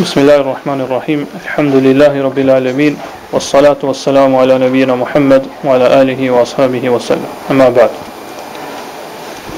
[0.00, 2.96] بسم الله الرحمن الرحيم الحمد لله رب العالمين
[3.32, 7.90] والصلاة والسلام على نبينا محمد وعلى آله وأصحابه وسلم أما بعد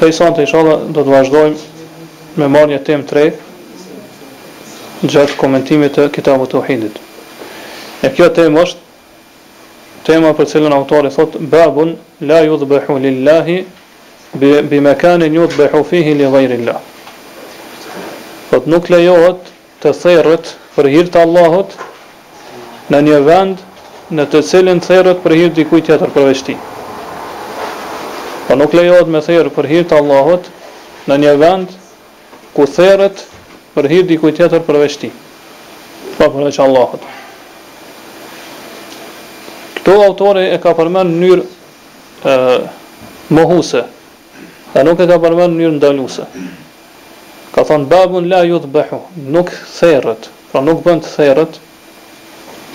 [0.01, 1.59] في سنة إن شاء الله دود
[2.39, 3.33] ممانية تيم تري
[5.05, 6.91] جات كومنتيمة كتاب التوحيد
[8.05, 8.77] أكيو تيم وشت
[10.07, 13.47] تيم أبرسلنا أوتوري ثوت باب لا يذبح لله
[14.71, 16.79] بمكان يذبح فيه لغير الله
[18.51, 19.41] فتنوك لا يوت
[19.83, 21.75] të therrët për hir të Allahut
[22.91, 23.61] në një vend
[24.19, 26.57] në të cilin therrët për hir dikujt tjetër përveç tij.
[28.49, 30.49] Po nuk lejohet me therr për hir të Allahut
[31.09, 31.75] në një vend
[32.57, 33.23] ku therrët
[33.77, 35.13] për hir dikujt tjetër përveç tij.
[36.19, 37.03] Po përveç Allahut.
[39.79, 41.45] Këto autore e ka përmen në mënyrë
[42.25, 43.85] ë mohuse.
[44.73, 46.25] Dhe nuk e ka përmen në mënyrë
[47.59, 48.99] ka thonë babun la ju të bëhu,
[49.35, 51.57] nuk therët, pra nuk bënd therët,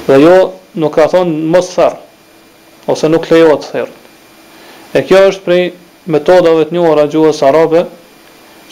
[0.09, 0.33] dhe jo
[0.81, 1.99] nuk ka thonë mos therë,
[2.91, 3.93] ose nuk lejohet therët.
[4.97, 5.61] E kjo është prej
[6.11, 7.85] metodave të njohura gjuhës arabe,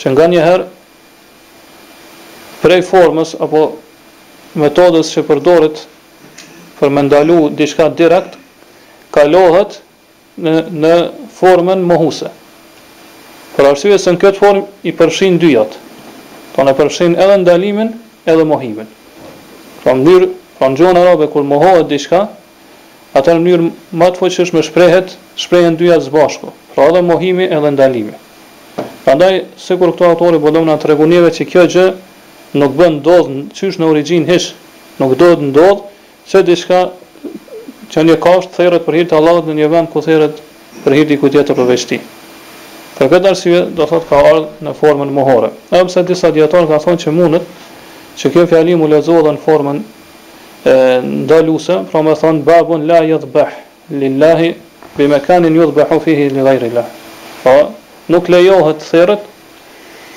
[0.01, 0.65] që nga njëherë,
[2.65, 3.61] prej formës, apo
[4.59, 5.79] metodës që përdorit,
[6.81, 8.35] për me ndalu diçka direkt,
[9.15, 9.79] kalohet
[10.37, 10.91] në, në
[11.39, 12.33] formën mohuse.
[13.55, 15.79] Për arsye se në këtë formë i përfshin dyjat,
[16.55, 17.93] Pra në përfshin edhe ndalimin
[18.27, 18.87] edhe mohimin.
[19.83, 20.27] Pra në njërë,
[20.59, 22.25] pra në kur mohohet diçka,
[23.15, 26.51] atër mënyrë njërë më të fëqësh me shprehet, shprehen dyja të bashku.
[26.75, 28.13] Pra edhe mohimi edhe ndalimi.
[29.05, 31.85] Prandaj sikur se kur këto autori bëllëm në tregunive që kjo gjë,
[32.61, 34.51] nuk bën ndodh qysh në origjinë hiç,
[34.99, 35.81] nuk do të ndodh
[36.31, 36.83] se diçka
[37.91, 40.43] që një kasht therrët për hirtë të Allahut në një vend ku therrët
[40.83, 41.89] për hir di tjetër përveç
[43.01, 45.47] Për këtë arsye do thotë ka ardhur në formën mohore.
[45.73, 47.45] Edhe pse disa dietarë kanë thonë që mundet
[48.21, 50.73] që kjo fjali mu lezohet në formën e,
[51.23, 53.55] ndaluse, pra me thonë babun la yadhbah
[54.03, 54.51] lillahi,
[54.99, 55.57] bi me kanin
[56.05, 56.83] fihi li dhajri la.
[57.41, 57.71] Pra, po,
[58.13, 59.23] nuk lejohet thërët,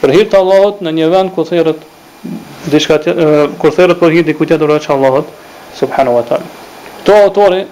[0.03, 1.81] për hirtë të Allahot në një vend ku thërët,
[2.69, 2.99] diçka
[3.63, 5.33] kur thërët për hirtë i kujtë të Allahut Allahot,
[5.81, 6.45] subhanu wa taala.
[7.01, 7.65] Kto autori,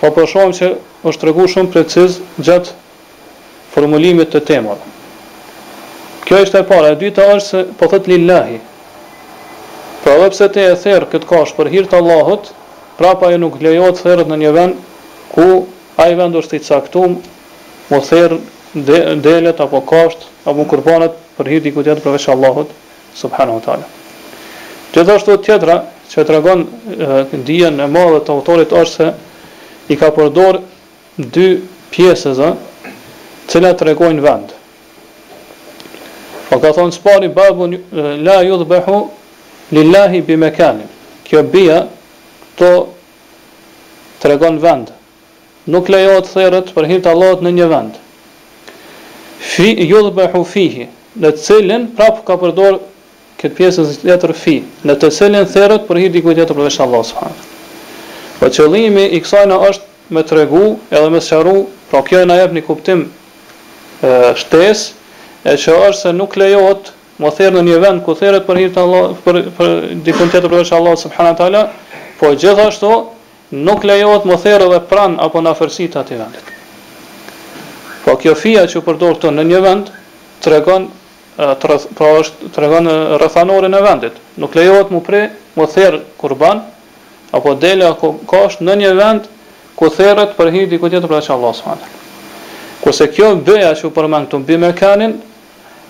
[0.00, 0.70] po përshojmë që
[1.10, 2.78] është regu shumë preciz gjatë
[3.72, 4.78] formulimit të temor.
[6.26, 8.58] Kjo është e para, e dyta është se po thot lillahi.
[10.04, 12.50] Po edhe pse ti e therr këtë kohë për hir të Allahut,
[12.98, 14.80] prapa ajo nuk lejohet të therrë në një vend
[15.32, 15.46] ku
[16.00, 17.14] ai vend është i caktuar,
[17.90, 18.36] mo therr
[18.72, 22.70] delet apo kosht apo kurbanat për hir të për përveç Allahut
[23.18, 23.88] subhanahu wa taala.
[24.94, 25.76] Gjithashtu tjetra
[26.10, 26.64] që tregon
[27.46, 29.12] dijen e madhe të autorit është se
[29.92, 30.60] i ka përdor
[31.16, 31.48] dy
[31.92, 32.34] pjesë
[33.50, 34.52] cilat të regojnë vend.
[36.50, 39.00] Po ka thonë së pari babu la ju dhe behu
[39.74, 40.86] lillahi bi kanim.
[41.26, 41.80] Kjo bia
[42.58, 42.70] to
[44.22, 44.88] të regojnë vend.
[45.70, 47.98] Nuk lejohet thërët për hirtë Allahot në një vend.
[49.40, 50.86] Fi, ju dhe behu fihi,
[51.18, 52.80] në të cilin prapë ka përdor
[53.40, 54.56] këtë pjesën së fi,
[54.86, 57.32] në të cilin thërët për hirtë i kujtë jetër përveshë Allahot së
[58.40, 60.60] Po qëllimi i kësajna është me të regu
[60.96, 63.02] edhe me sharu, pra kjo e na jep një kuptim
[64.34, 64.90] shtes,
[65.44, 66.90] e që është se nuk lejohet
[67.20, 69.70] më therë në një vend ku therët për hirtë Allah, për, për
[70.04, 71.66] dikën të të përveç Allah, subhanat Allah,
[72.20, 72.90] po gjithashtu
[73.66, 76.52] nuk lejohet më therë dhe pran apo në afërsi ati vendit.
[78.04, 79.92] Po kjo fia që përdor të në një vend,
[80.44, 80.86] të regon,
[81.36, 82.90] të rëth, pra po është të regon
[83.20, 84.20] rëthanori në vendit.
[84.40, 85.22] Nuk lejohet më pre,
[85.56, 86.62] më therë kurban,
[87.36, 89.28] apo dele ako kosh në një vend
[89.76, 91.96] ku therët për hirtë dikën të të përveç Allah, subhanat
[92.80, 95.12] Kose kjo bëja që u përmen këtu mbi mekanin,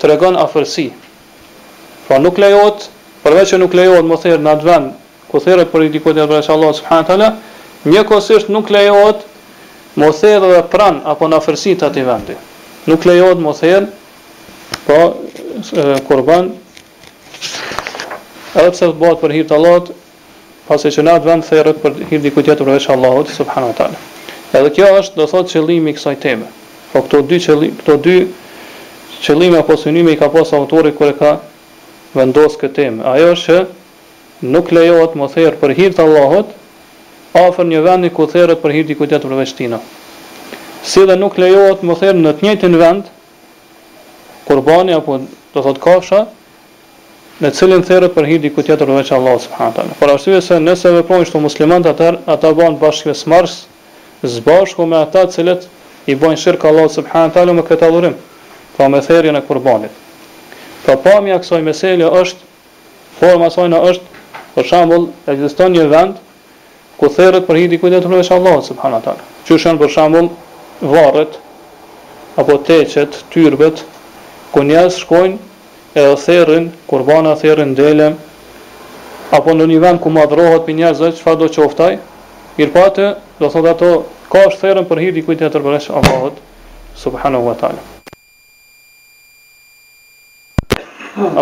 [0.00, 0.88] të regon afërsi.
[2.08, 2.88] Pra nuk lejot,
[3.22, 4.88] përveç që nuk lejot më thirë në atë vend,
[5.30, 9.22] ku thirët për i dikot e përveç Allah subhanët një kosisht nuk lejot
[10.00, 12.34] më thirë dhe pran apo në afërsi të ati vendi.
[12.90, 13.86] Nuk lejot më thirë,
[14.86, 14.98] po
[16.08, 16.50] kurban,
[18.58, 19.92] edhe pse të bëhet për hir të Allahut,
[20.66, 24.00] pasi që në atë vend thërrohet për hir diku tjetër përveç Allahut subhanahu wa taala.
[24.58, 26.50] Edhe kjo është, do thotë qëllimi i kësaj teme.
[26.90, 28.14] Po këto dy qëllime, këto dy
[29.22, 31.34] qëllime apo synime i ka pasur autori kur e ka
[32.16, 33.04] vendos këtë temë.
[33.06, 33.58] Ajo është
[34.50, 36.50] nuk lejohet më thërë për hirt të Allahut
[37.44, 39.78] afër një vendi ku thërët për hirt i kujtet për veçtina.
[40.82, 43.12] Si dhe nuk lejohet më therrë në të njëjtin vend
[44.50, 45.20] qurbani apo
[45.54, 46.24] do thot kafsha
[47.40, 49.94] në cilin thërët për hirt i kujtet për veç Allahu subhanahu taala.
[50.00, 53.60] Por arsye se nëse veprojnë këto muslimanët atë ata bën bashkë smars
[54.34, 55.70] zbashku me ata të cilët
[56.10, 58.14] i bojnë shirkë Allah subhanë talu me këtë adhurim,
[58.76, 59.92] pra me therjen e kurbanit.
[60.84, 62.46] Pra pamja kësoj meselje është,
[63.20, 64.22] forma sojna është,
[64.56, 66.18] për shambull, e gjithëston një vend,
[66.98, 69.28] ku therët për hidi kujtë e të përmesh Allah subhanë talu.
[69.46, 70.30] Që shënë për shambull,
[70.82, 71.36] varët,
[72.40, 73.84] apo teqet, tyrbet,
[74.52, 75.36] ku njësë shkojnë
[76.00, 78.16] e dhe therën, kurbanë e therën delem,
[79.36, 81.92] apo në një vend ku madhrohet për njësë dhe që fa do qoftaj,
[83.40, 83.92] do thotë ato
[84.30, 86.36] Ka është thërën për hirë dikujt kujtë e tërbëresh Allahot,
[86.94, 87.82] subhanahu wa ta'ala.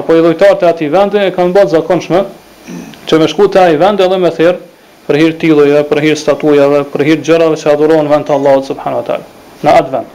[0.00, 2.22] Apo i dhujtarë të ati vendin e kanë bëtë zakonshme,
[3.10, 4.56] që me shku të ati vendin edhe me thërë,
[5.08, 8.34] për hirë tiloj për hirë statuja dhe për hirë gjëra dhe që adhuron vend të
[8.40, 9.32] Allahot, subhanahu wa ta'ala.
[9.64, 10.12] Në atë vend.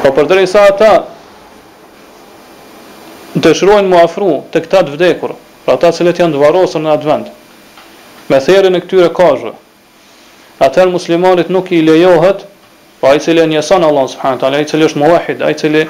[0.00, 0.90] Po për të rejsa ata,
[3.36, 5.36] të shruajnë mu afru të këtat vdekur,
[5.66, 7.28] pra ta cilët janë dëvarosën në atë vend,
[8.32, 9.58] me thejrën e këtyre kajë,
[10.60, 12.44] atër muslimanit nuk i lejohet
[13.00, 15.54] pa po i cili e njësan Allah subhanët ala, i cili është muahid, a i
[15.56, 15.86] cili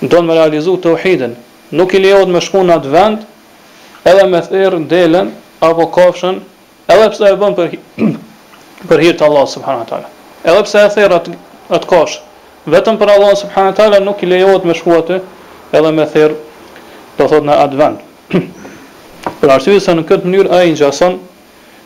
[0.00, 1.32] do në me realizu të uhidin,
[1.74, 3.24] nuk i lejohet me shku në atë vend,
[4.06, 6.38] edhe me thirë delen, apo kafshën,
[6.94, 7.74] edhe pse e bën për,
[8.88, 10.12] për hirtë Allah subhanët ala.
[10.46, 11.34] Edhe pse e thirë atë,
[11.80, 12.22] atë kafshë,
[12.70, 15.18] vetëm për Allah subhanët ala nuk i lejohet me shku atë,
[15.74, 16.34] edhe me thirë,
[17.18, 18.30] do thot në atë vend.
[19.42, 21.18] për arsivit se në këtë mënyrë a i njësan,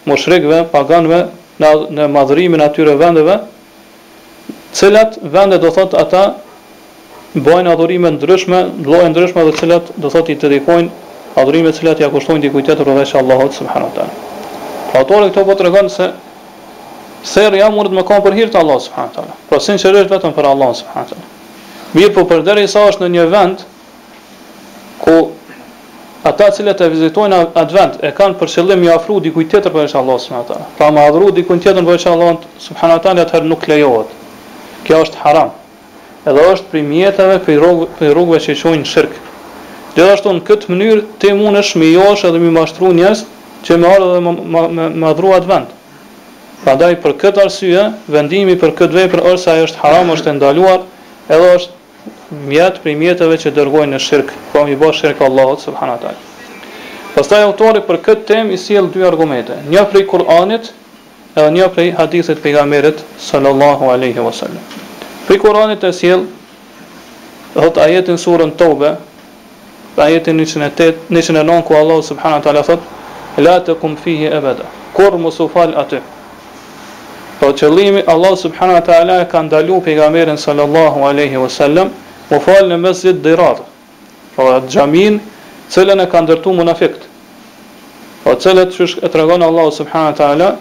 [0.05, 1.25] moshrikve, paganve,
[1.61, 3.39] në madhërimin atyre vendeve,
[4.73, 6.35] cilat vende do thot ata
[7.35, 10.89] bojnë adhurime ndryshme, lojnë ndryshme dhe cilat do thot i të dikojnë
[11.41, 14.07] adhurime cilat i akushtojnë dikujtet rrëveshë Allahot së më ta.
[14.93, 16.13] Pra këto po të regonë se
[17.23, 19.35] Serë jam mund të më për hir të Allahu subhanahu wa taala.
[19.49, 21.29] Po sinqerisht vetëm për Allah, subhanahu wa
[21.95, 23.61] Mirë, po përderisa është në një vend
[25.05, 25.15] ku
[26.23, 30.19] ata cilët e vizitojnë advent e kanë për qëllim i afru di tjetër për inshallah
[30.21, 30.67] subhanallahu te.
[30.79, 34.09] Pra mahdhru di kujt tjetër për inshallah subhanallahu te atëherë nuk lejohet.
[34.87, 35.51] Kjo është haram.
[36.27, 39.19] Edhe është për mjeteve për rrugë për rrugëve që shojnë shirk.
[39.97, 43.25] Gjithashtu në këtë mënyrë ti mund të shmijosh edhe më mashtru njerëz
[43.67, 45.75] që më ardhen dhe më mahdhru advent.
[46.63, 50.85] Prandaj për këtë arsye vendimi për këtë vepër ose ajo është haram ose është ndaluar,
[51.29, 51.82] edhe është
[52.49, 56.13] mjetë për mjetëve që dërgojnë në shirkë, po më i bërë shirkë Allahot, subhanë
[57.13, 60.55] Pastaj autori për këtë temë i sjell dy argumente, një për i dhe
[61.43, 64.63] edhe një për i hadisit për i gamerit, sallallahu aleyhi wasallam.
[65.27, 66.25] Prej Për i Koranit e sjellë,
[67.55, 68.95] dhe ajetin surën tobe,
[70.01, 74.65] ajetin 108, 109, ku Allah, subhanë atalë, a la të kumë fihi abada.
[74.95, 75.99] kur më su aty.
[77.41, 81.89] Po qëllimi Allah subhanahu wa taala ka ndaluar pejgamberin sallallahu alaihi wasallam
[82.23, 83.63] më po falë në mesjet dhejratë,
[84.37, 85.17] pra atë gjamin,
[85.73, 87.03] cëllën e ka ndërtu më në fekt,
[88.23, 90.57] pra po cëllët që e të regonë Allah subhanë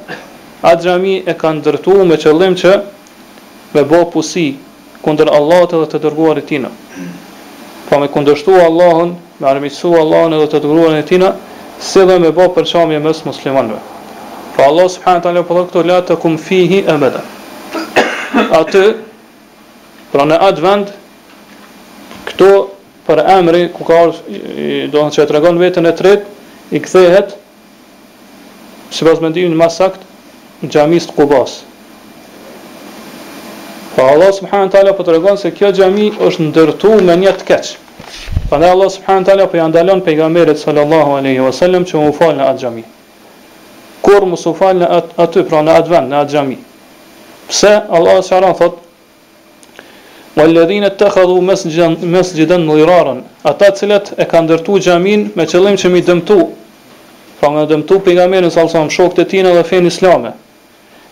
[0.61, 2.71] atë gjami e ka ndërtu me qëllim që
[3.75, 4.47] me bo pusi
[5.01, 6.69] kunder të edhe të dërguar e tina.
[6.69, 11.35] për po me kundështu Allahun me armisu Allahun edhe të dërguar e tina,
[11.79, 13.79] si dhe me bo përqamje mes muslimanve.
[14.57, 17.21] për Allah subhanë wa ta'ala këto latë të kumë fihi e meda.
[18.59, 18.83] Atë,
[20.11, 20.91] pra në atë vendë,
[22.41, 22.69] këto
[23.05, 26.23] për emri ku ka ardhë, do në që e tregon vetën e tret,
[26.73, 27.35] i kthehet,
[28.93, 30.01] si pas mendimin ma sakt,
[30.61, 31.59] në gjamis të kubas.
[33.95, 37.33] Pa Allah subhanë talja për po të regon se kjo gjami është ndërtu me një
[37.41, 37.71] të keq.
[38.49, 41.41] Pa dhe Allah subhanë talja po për janë dalon pejgamberit i gamerit sallallahu aleyhi
[41.91, 42.83] që më falë në atë gjami.
[44.05, 46.57] Kur më su falë në atë, aty, pra në atë vend, në atë gjami.
[47.51, 48.79] Pse Allah së aran thotë,
[50.35, 55.89] wa alladhina attakhadhu masjidan masjidan dhiraran ata cilët e kanë ndërtu xhamin me qëllim që
[55.91, 56.37] mi dëmtu
[57.41, 60.31] pra nga dëmtu pejgamberin sallallahu alajhi wasallam shokët e tij edhe fen islame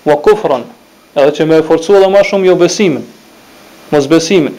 [0.05, 0.63] wa kufran
[1.15, 3.03] edhe që me e forcu edhe ma shumë jo besimin,
[3.91, 4.55] mos besimin,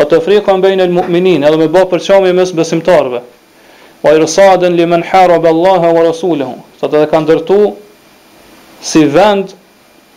[0.00, 3.20] o të frikë në bejnë e mu'minin, edhe me ba përqami mes besimtarve,
[4.00, 7.74] o i li men hara Allahe wa Rasulehu, sa të dhe kanë dërtu
[8.80, 9.52] si vend,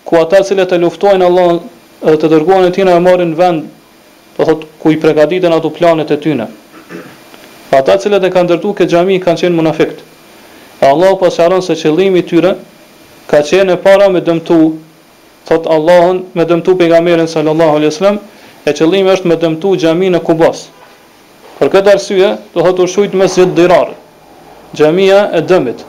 [0.05, 1.60] ku ata cilët e luftojnë Allahun
[2.05, 3.80] edhe të dërguan e tina e vend
[4.38, 6.47] do po thot ku i përgatiten ato planet e tyne.
[7.69, 10.00] Pa ata cilët e kanë ndërtu këtë xhami kanë qenë munafikët.
[10.81, 12.55] E Allahu pasharon se qëllimi i tyre
[13.27, 14.57] ka qenë e para me dëmtu
[15.47, 18.19] thot Allahun me dëmtu pejgamberin sallallahu alaihi wasallam,
[18.65, 20.67] e qëllimi është me dëmtu xhamin e Kubas.
[21.59, 23.93] Për këtë arsye, do thot ushujt me zot dirar.
[24.75, 25.85] Xhamia e dëmit.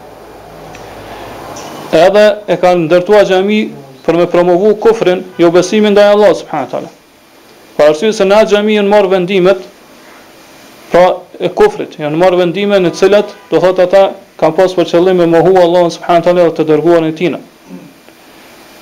[1.93, 3.73] Edhe e kanë ndërtuar xhamin
[4.07, 6.91] për me promovu kufrin, jo besimin ndaj Allah subhanahu wa taala.
[7.83, 9.63] Pa arsye se atë xhami janë marrë vendimet
[10.93, 11.01] pra
[11.43, 14.03] e kufrit, janë marrë vendime në cilat do thot ata
[14.39, 17.41] kanë pas për qëllim e mohu Allahun subhanallahu te dhe të dërguarin e tina.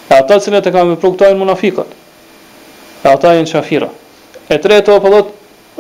[0.04, 1.96] E ata cilët e kanë vepruar këto janë munafiqët.
[3.00, 3.88] E ata janë shafira.
[4.52, 5.32] E treta apo thot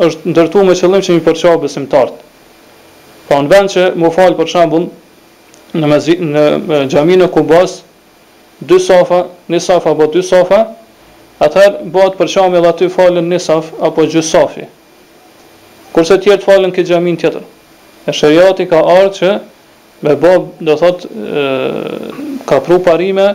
[0.08, 2.14] është ndërtuar me qëllim që një përçao besimtar.
[3.28, 4.88] Pa po në vend që më fal për shembull
[5.76, 7.82] në mezi, në xhaminë Kubas
[8.70, 10.64] dy safa, një safa apo dy safa,
[11.40, 14.66] Atëherë bëhet për shkak dhe aty falën nisaf apo gjysafi.
[15.94, 17.46] Kurse të tjerë falën këtë xhamin tjetër.
[18.08, 19.30] E shariati ka ardhur që
[20.04, 20.34] me bë,
[20.68, 21.08] do thotë,
[22.50, 23.30] ka pru parime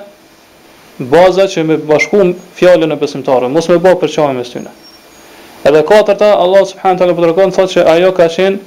[1.15, 4.75] baza që me bashkum fjalën e besimtarëve, mos me bë për shkak të tyre.
[5.65, 8.61] Edhe katërta, Allah subhanahu taala po tregon thotë se ajo ka qenë,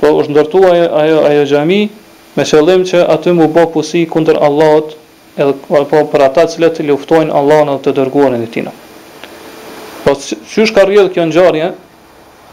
[0.00, 1.82] po është ndërtuar ajo ajo xhami
[2.38, 4.96] me qëllim që aty mu bë pusi kundër Allahut
[5.36, 8.66] edhe po, po për ata që të luftojnë Allahun dhe të dërguarin e Tij.
[10.04, 11.68] Po çysh ka rrjedhë kjo ngjarje?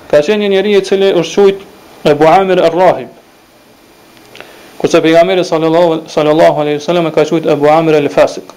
[0.09, 1.65] Ka qenë një njeri i cili është quajt
[2.09, 3.15] Ebu Amir al rahib
[4.79, 8.53] Kurse pejgamberi sallallahu sallallahu alaihi wasallam ka quajt Ebu Amir Al-Fasik.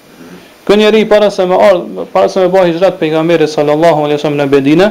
[0.67, 4.39] Ky njeri para se më ardh, para se më bëhej hijrat pejgamberi sallallahu alaihi wasallam
[4.39, 4.91] në Medinë,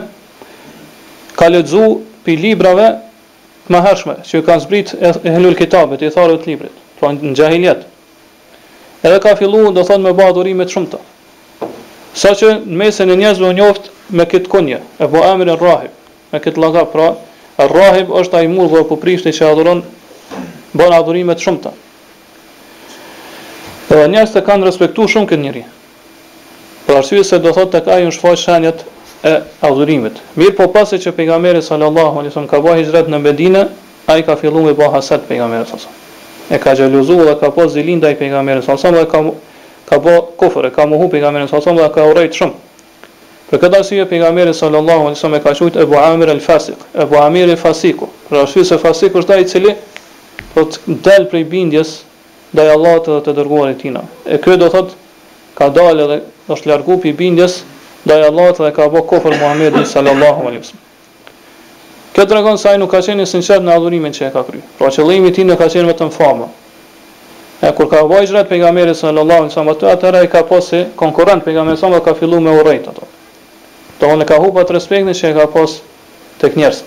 [1.39, 2.89] ka lexuar pi librave
[3.69, 7.87] të mëhershme që kanë zbrit e helul kitabet, i tharë të librit, pra në gjahiljet
[9.03, 10.99] edhe ka filluar do thonë me bë adhurime të shumta.
[12.17, 15.91] Saqë në mesën e njerëzve u njoft me këtë kunje, e po emrin Rahib,
[16.33, 17.07] me këtë llogar pra,
[17.61, 19.81] Rahib është ai murdhë apo prishti që adhuron
[20.77, 21.71] bën adhurime të shumta.
[23.91, 25.71] Edhe njerëzit kanë respektu shumë këtë njerëz.
[26.87, 28.83] Për arsye se do thotë tek ai u shfaq shenjat
[29.27, 29.33] e
[29.67, 30.19] adhurimit.
[30.39, 33.65] Mirë po pasi që pejgamberi sallallahu alaihi wasallam ka bërë hijrat në Medinë,
[34.11, 36.00] ai ka filluar me bëh haset pejgamberit sallallahu
[36.51, 39.95] e ka xhaluzuar dhe ka pasur po zili ndaj pejgamberit sallallahu alajhi wasallam dhe ka
[39.95, 42.55] ka bë po kufër, ka mohu pejgamberin sallallahu alajhi wasallam dhe ka urrejt shumë.
[43.49, 47.49] Për këtë arsye pejgamberi sallallahu alaihi wasallam e ka quajtur Ebu Amir al-Fasiq, Ebu Amir
[47.49, 49.75] al-Fasiku, pra shi se fasiku është ai i cili
[50.53, 51.95] po të dal prej bindjes
[52.51, 54.03] ndaj Allahut dhe të dërguarit të Tina.
[54.27, 54.95] E kjo do thotë
[55.55, 56.19] ka dalë dhe
[56.51, 57.61] është larguar prej bindjes
[58.05, 60.89] ndaj Allahut dhe ka bë po kufër Muhammedin sallallahu alaihi wasallam.
[62.11, 64.59] Kjo të regon se nuk ka qenë sinqert në adhurimin që e ka kry.
[64.77, 66.49] Pra që lejmi ti nuk ka qenë vetëm fama.
[67.63, 70.31] E kur ka vaj gjret për nga meri së në lëllahu në samë atëra i
[70.33, 73.05] ka posi konkurent për nga meri samë ka fillu me urejt ato.
[74.01, 75.79] Të onë e ka hupat respektin që e ka posi
[76.41, 76.81] të kënjërës.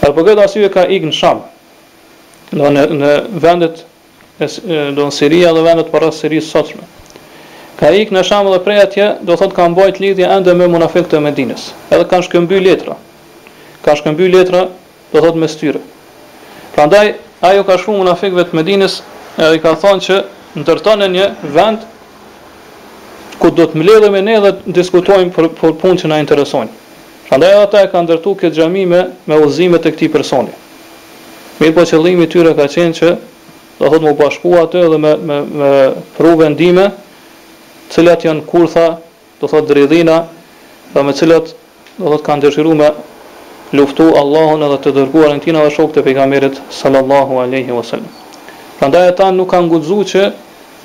[0.00, 1.44] Arë për këtë asyve ka ikë në shamë.
[2.50, 3.12] Do në, në
[3.44, 3.84] vendet
[4.96, 6.88] do në Siria dhe vendet për rësë Siria sotëme.
[7.78, 11.06] Ka ikë në shamë dhe prej atje do thotë ka mbajt lidhje ende me munafik
[11.12, 11.68] të Medines.
[11.92, 12.96] Edhe kanë shkëmby letra
[13.82, 14.68] ka shkëmby letra
[15.12, 15.80] do thot me styre
[16.74, 18.98] prandaj ajo ka në munafikëve të Medinës
[19.38, 20.18] edhe ka thonë që
[20.60, 21.86] ndërtonë një vend
[23.40, 26.68] ku do të e ne dhe të diskutojmë për, për punë që na interesojnë.
[27.28, 30.52] Prandaj ata e kanë ndërtuar këtë xhami me me udhëzime të këtij personi.
[31.60, 33.14] Mirë po qëllimi i tyre ka qenë që
[33.78, 35.70] do thotë më bashku atë dhe me me me
[36.18, 36.90] pru vendime,
[37.88, 38.84] të cilat janë kurtha,
[39.40, 40.18] do thot dridhina,
[40.92, 41.54] dhe me cilat
[41.96, 42.90] do thotë kanë dëshiruar me
[43.72, 48.08] luftu Allahun edhe të dërguar në tina dhe shokët e pejgamerit sallallahu aleyhi wasallam.
[48.78, 50.24] Pra ndaj e ta nuk kanë gudzu që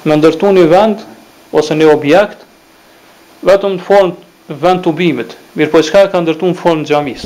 [0.06, 1.02] me ndërtu një vend
[1.56, 2.44] ose një objekt
[3.46, 7.26] vetëm në formë vend të bimit, mirë po shka e ka ndërtu në formë gjamis.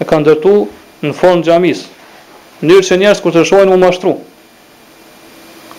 [0.00, 0.54] E ka ndërtu
[1.06, 1.86] në formë gjamis.
[2.66, 4.12] Njërë që njerës kur të shojnë u mashtru.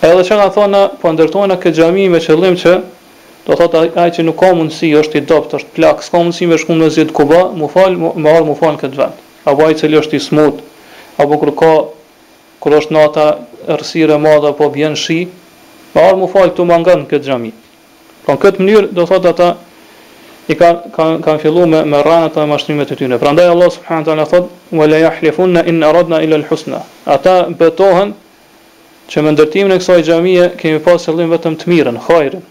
[0.02, 2.78] Edhe që nga thona, po ndërtojnë a këtë gjami me qëllim që
[3.48, 6.58] Do thot ai që nuk ka mundësi, është i dobët, është plak, s'ka mundësi me
[6.60, 9.22] shkumë në zi të Kuba, më fal, më fal, më fal këtë vend.
[9.48, 10.58] Apo ai i cili është i smut,
[11.24, 11.70] apo kur ka
[12.60, 13.24] kur është nata
[13.72, 15.16] errësirë e madhe apo bjen shi,
[15.94, 17.52] më fal, më fal këtu më ngan këtë xhami.
[18.26, 19.48] Po në këtë mënyrë do thot ata
[20.52, 23.18] i kanë kanë kan filluar me me rranat e mashtrimeve të tyre.
[23.24, 26.82] Prandaj Allah subhanahu taala thot: "Wa la yahlifunna in aradna illa al-husna."
[27.16, 28.12] Ata betohen
[29.08, 32.44] që me ndërtimin e kësaj xhamie kemi pasur qëllim vetëm të mirën, xhairin.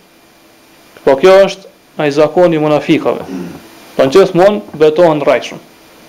[1.09, 1.65] Po kjo është
[1.99, 3.23] a i zakoni munafikave.
[3.97, 5.61] Po në qësë mund, betohen në rajshëm.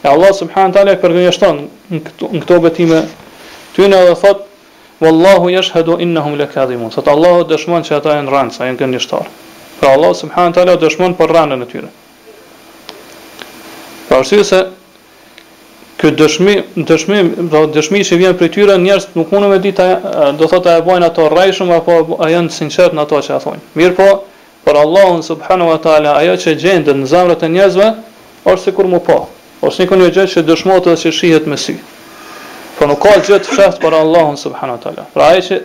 [0.04, 2.00] E Allah subhanë talë e përgjështon në
[2.42, 2.98] këto betime
[3.76, 4.46] ty në dhe thot,
[5.00, 6.90] Wallahu jesh hedo inna hum le kadhimun.
[6.92, 9.20] Thot Allah o dëshmon që ata e në rëndë sa e në kënë
[9.80, 11.88] Pra Allah subhanë talë o dëshmon për rranë në tyre.
[14.08, 14.60] Pra është se,
[16.00, 16.52] Ky dëshmi,
[16.88, 17.18] dëshmi,
[17.52, 19.88] do dëshmi që vjen prej tyre, njerëz nuk mundën me ditë,
[20.40, 23.60] do thotë e bojnë ato rrejshëm apo a janë sinqert në ato që a thonë.
[23.76, 24.06] Mirë po,
[24.70, 27.86] për Allahun subhanahu wa taala ajo që gjendet në zemrat e njerëzve
[28.52, 29.16] ose sikur mu po
[29.66, 31.74] ose nikon një gjë që dëshmohet se shihet me sy.
[32.78, 35.06] Po nuk ka gjë të fshat për Allahun subhanahu wa taala.
[35.14, 35.58] Pra ajo që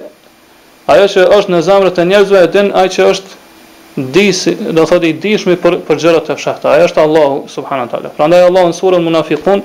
[0.94, 4.84] ajo që është në zemrat e njerëzve e din ai që është di si do
[4.90, 6.74] thotë i dishmi për për gjërat e fshata.
[6.74, 8.12] Ai është Allahu subhanahu wa taala.
[8.18, 9.64] Prandaj Allahu në surën Munafiqun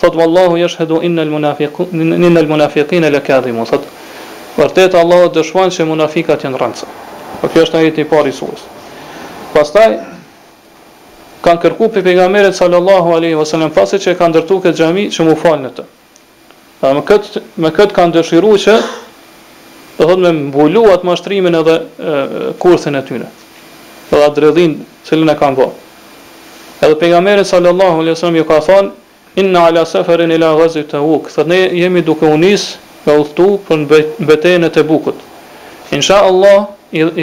[0.00, 3.60] thot wallahu yashhadu innal munafiqun innal munafiqin lakadhim.
[4.56, 6.86] Vërtet Allahu dëshmon se munafikat janë rancë.
[7.42, 8.70] Po kjo është ajeti i parë i Suresit.
[9.56, 9.90] Pastaj
[11.44, 15.36] kanë kërku për pejgamberit sallallahu alaihi wasallam pasi që kanë ndërtuar këtë xhami që mu
[15.40, 15.84] falën të.
[16.82, 18.74] Pra me kët me kët kanë dëshiruar që
[19.96, 21.76] do thotë me mbulu atë mashtrimin edhe
[22.60, 23.30] kursin e tyre.
[24.10, 24.74] Dhe atë dredhin
[25.08, 25.74] që lëna e kanë bërë.
[26.84, 31.32] Edhe pejgamberi sallallahu alaihi wasallam ju ka thonë inna ala safarin ila ghazi tawuk.
[31.32, 32.74] Thotë ne jemi duke u nis
[33.06, 35.16] me udhtu për mbetjen e Tebukut.
[35.94, 36.64] Inshallah Allah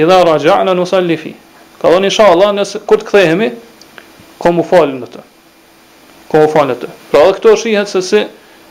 [0.02, 1.36] idha raja'na nusalli fi.
[1.84, 3.50] Ka dhënë insha Allah nëse kur të kthehemi,
[4.40, 5.20] ku mu falin atë.
[6.32, 6.88] Ku mu falin atë.
[7.12, 8.22] Pra edhe këto shihet se si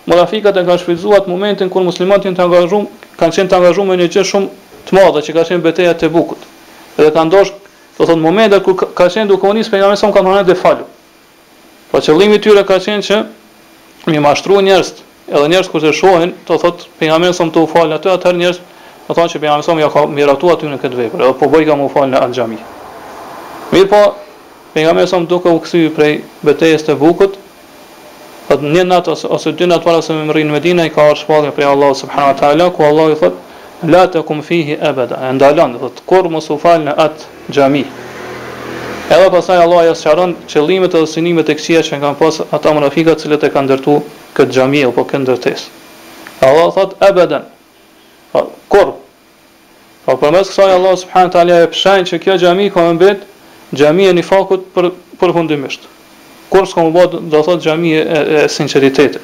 [0.08, 2.86] munafikat kanë shfrytzuar atë momentin kur muslimanët janë të angazhuar,
[3.20, 4.50] kanë qenë të angazhuar në një gjë shumë
[4.88, 6.48] të madhe që ka qenë betejat e Tebukut.
[6.96, 7.52] Edhe kanë dosh,
[8.00, 10.88] do thonë momente kur ka qenë duke u nis pejgamberi sa kanë marrë defalu.
[11.92, 13.20] Po qëllimi i tyre ka qenë që
[14.08, 14.94] mi mashtruan njerëz,
[15.28, 18.64] edhe njerëz kur të shohin, do thot pejgamberi sa të u falë atë, atë njerëz
[19.06, 21.68] do thonë që pejgamberi sa ja ka miratuar aty në këtë vepër, edhe po bëj
[21.76, 22.60] më u falë në al-xhami.
[23.72, 24.00] Mirë po,
[24.76, 26.12] me nga me sëmë duke u kësiju prej
[26.44, 27.38] betejës të vukët,
[28.52, 30.84] atë po një natë ose, ose dy natë para se me më rinë me dina,
[30.88, 33.40] i ka arë prej Allah Subhanahu wa ta'ala, ku Allah i thotë,
[33.88, 37.24] la të fihi ebeda, e ndalan, dhe të kur më su në atë
[37.56, 37.84] gjami.
[39.12, 42.68] Edhe pasaj Allah i asë qaron qëllimet edhe sinimet e kësia që në pas ata
[42.72, 43.96] munafikët amë e ka ndërtu
[44.36, 45.62] këtë gjami o po këtë ndërtes.
[46.46, 47.48] Allah i thotë ebeden,
[48.68, 48.98] kur,
[50.02, 53.26] Po përmes kësaj Allah subhanahu taala e pshajnë që kjo xhami ka mbetë
[53.72, 55.84] xhamia e nifakut për përfundimisht.
[56.52, 57.02] Kur s'ka më bë
[57.32, 59.20] do thot xhamia e, e sinqeritetit.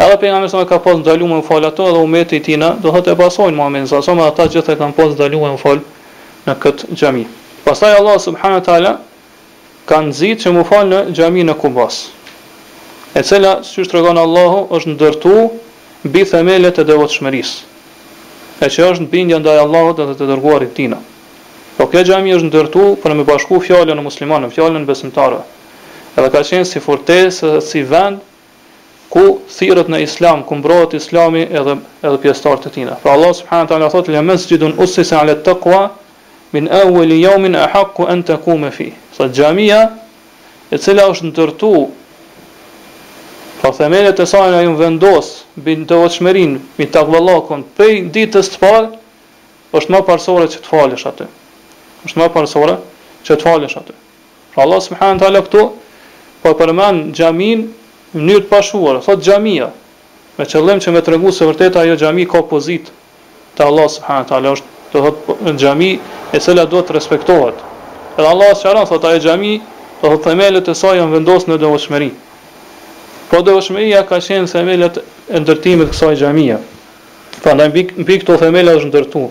[0.00, 3.10] Edhe pejgamberi sa ka pas ndaluar më fal ato edhe umeti i tina, do thot
[3.12, 5.78] e pasojnë Muhamedit sa sa ata gjithë e kanë pas ndaluar më fal
[6.46, 7.26] në këtë xhami.
[7.66, 8.92] Pastaj Allah subhanahu wa taala
[9.86, 12.08] ka nxit që më fal në xhamin e Kubas.
[13.14, 15.34] E cila siç tregon Allahu është ndërtu
[16.08, 17.58] mbi themelet e devotshmërisë.
[18.64, 20.98] E që është në bindja ndaj Allahut dhe të dërguarit tina.
[21.76, 25.40] Po kjo xhami është ndërtu për të bashku fjalën e muslimanëve, fjalën e besimtarëve.
[26.20, 28.18] Edhe ka qenë si fortesë, si vend
[29.12, 29.22] ku
[29.54, 32.90] thirrët në islam, ku mbrohet Islami edhe edhe pjesëtarët e tij.
[33.04, 35.80] Pra Allah subhanahu wa taala thotë: "Ya masjidun usisa 'ala at-taqwa
[36.52, 39.80] min awwal yawmin ahaq an takuma fi." Sa xhamia
[40.70, 41.72] e cila është ndërtu
[43.62, 45.26] Për themelet e sajnë a ju vendos,
[45.64, 47.00] bin të oqmerin, bin të
[48.14, 48.88] ditës të parë,
[49.78, 51.26] është më parsorë që të falësh atë
[52.06, 52.76] është më parësore
[53.26, 53.94] që të falësh aty.
[54.54, 55.62] Pra Allah subhanahu taala këtu
[56.42, 57.64] po e përmend xhamin
[58.12, 59.68] në mënyrë të pashuar, thot xhamia
[60.38, 62.90] me qëllim që me tregu se vërtet ajo xhami ka opozit
[63.56, 65.90] te Allah subhanahu taala është do thot xhami
[66.36, 67.62] e cila duhet të respektohet.
[68.18, 69.52] Edhe Allah subhanahu thot ajo xhami
[70.02, 72.10] do thot themelët e saj janë vendosur në devotshmëri.
[73.30, 74.98] Po devotshmëria ka qenë themelët
[75.36, 76.58] e ndërtimit të kësaj xhamie.
[77.44, 77.70] Prandaj
[78.04, 79.30] mbi këto themela është ndërtuar.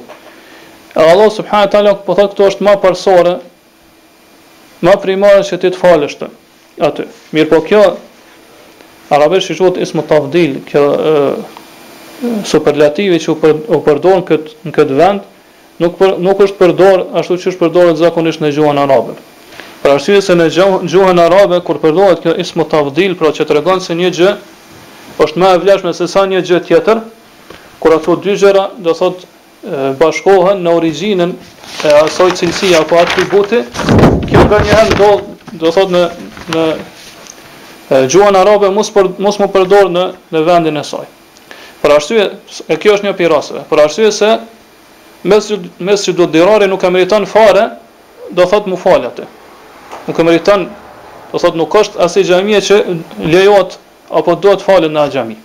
[0.95, 3.35] E Allah subhanahu wa taala po thot këto është më parsorë,
[4.83, 6.27] më primore se ti të falësh ti
[6.83, 7.05] aty.
[7.31, 7.83] Mirë po kjo
[9.15, 10.83] arabisht i quhet ismu tafdil, kjo
[12.45, 13.55] superlativi që u për,
[13.87, 15.21] përdor në këtë në këtë vend
[15.81, 19.15] nuk për, nuk është përdor ashtu siç është zakonisht në gjuhën arabe.
[19.81, 20.49] Për arsye se në
[20.91, 24.35] gjuhën arabe kur përdoret kjo ismu tafdil, pra që tregon se një gjë
[25.23, 27.01] është më e vlefshme se sa një gjë tjetër,
[27.81, 29.30] kur a thotë dy gjëra, do thotë
[29.63, 31.33] bashkohen në origjinën
[31.85, 33.59] e asoj cilësia apo atributi,
[34.29, 35.09] kjo nga njëherë do,
[35.61, 36.01] do thot në,
[36.53, 36.65] në
[38.09, 41.05] gjuën arabe mos, për, mos më përdor në, në vendin e soj.
[41.81, 42.25] Për arsye,
[42.71, 44.31] e kjo është një pirasëve, për arsye se
[45.29, 47.67] mes, mes që do të dirari nuk e meriton fare,
[48.31, 49.27] do thot mu falë atë.
[50.07, 50.67] Nuk e meriton,
[51.31, 52.83] do thot nuk është asë gjamië që
[53.29, 53.77] lejot
[54.11, 55.39] apo do të falë në gjamië.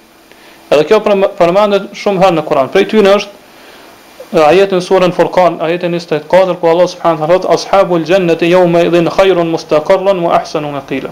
[0.72, 2.70] Edhe kjo përmendet shumë herë në Kur'an.
[2.72, 3.44] Prej ty është
[4.32, 6.36] ajetën surën Furkan, ajetën i ku
[6.66, 10.72] Allah subhanë të rëtë, ashabu lë gjennët e jau me idhin khajrun mustakarlan mu ahsanu
[10.72, 11.10] në kila.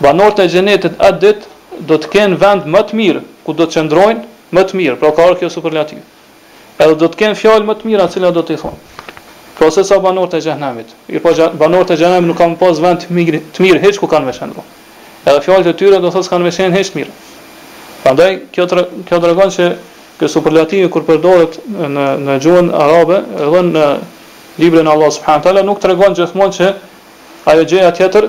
[0.00, 1.46] Banor të gjennetit atë dit,
[1.86, 5.10] do të kenë vend më të mirë, ku do të qëndrojnë më të mirë, pra
[5.12, 5.98] ka orë kjo superlativ.
[6.78, 8.82] Edhe do të kenë fjallë më të mirë, atë cilë do të i thonë.
[9.58, 13.02] Pro se sa banor të gjennamit, i po banor të gjennamit nuk kam pas vend
[13.02, 14.62] të mirë, heç ku kanë me shendro.
[15.26, 17.14] Edhe fjallë të tyre do të thësë kanë me shendro.
[18.02, 19.68] Pandaj, kjo të, kjo dragon që
[20.22, 23.86] Kjo superlativi kur përdoret në në gjuhën arabe, edhe në
[24.62, 26.68] librin e Allah subhanahu teala nuk tregon gjithmonë që
[27.50, 28.28] ajo gjëja tjetër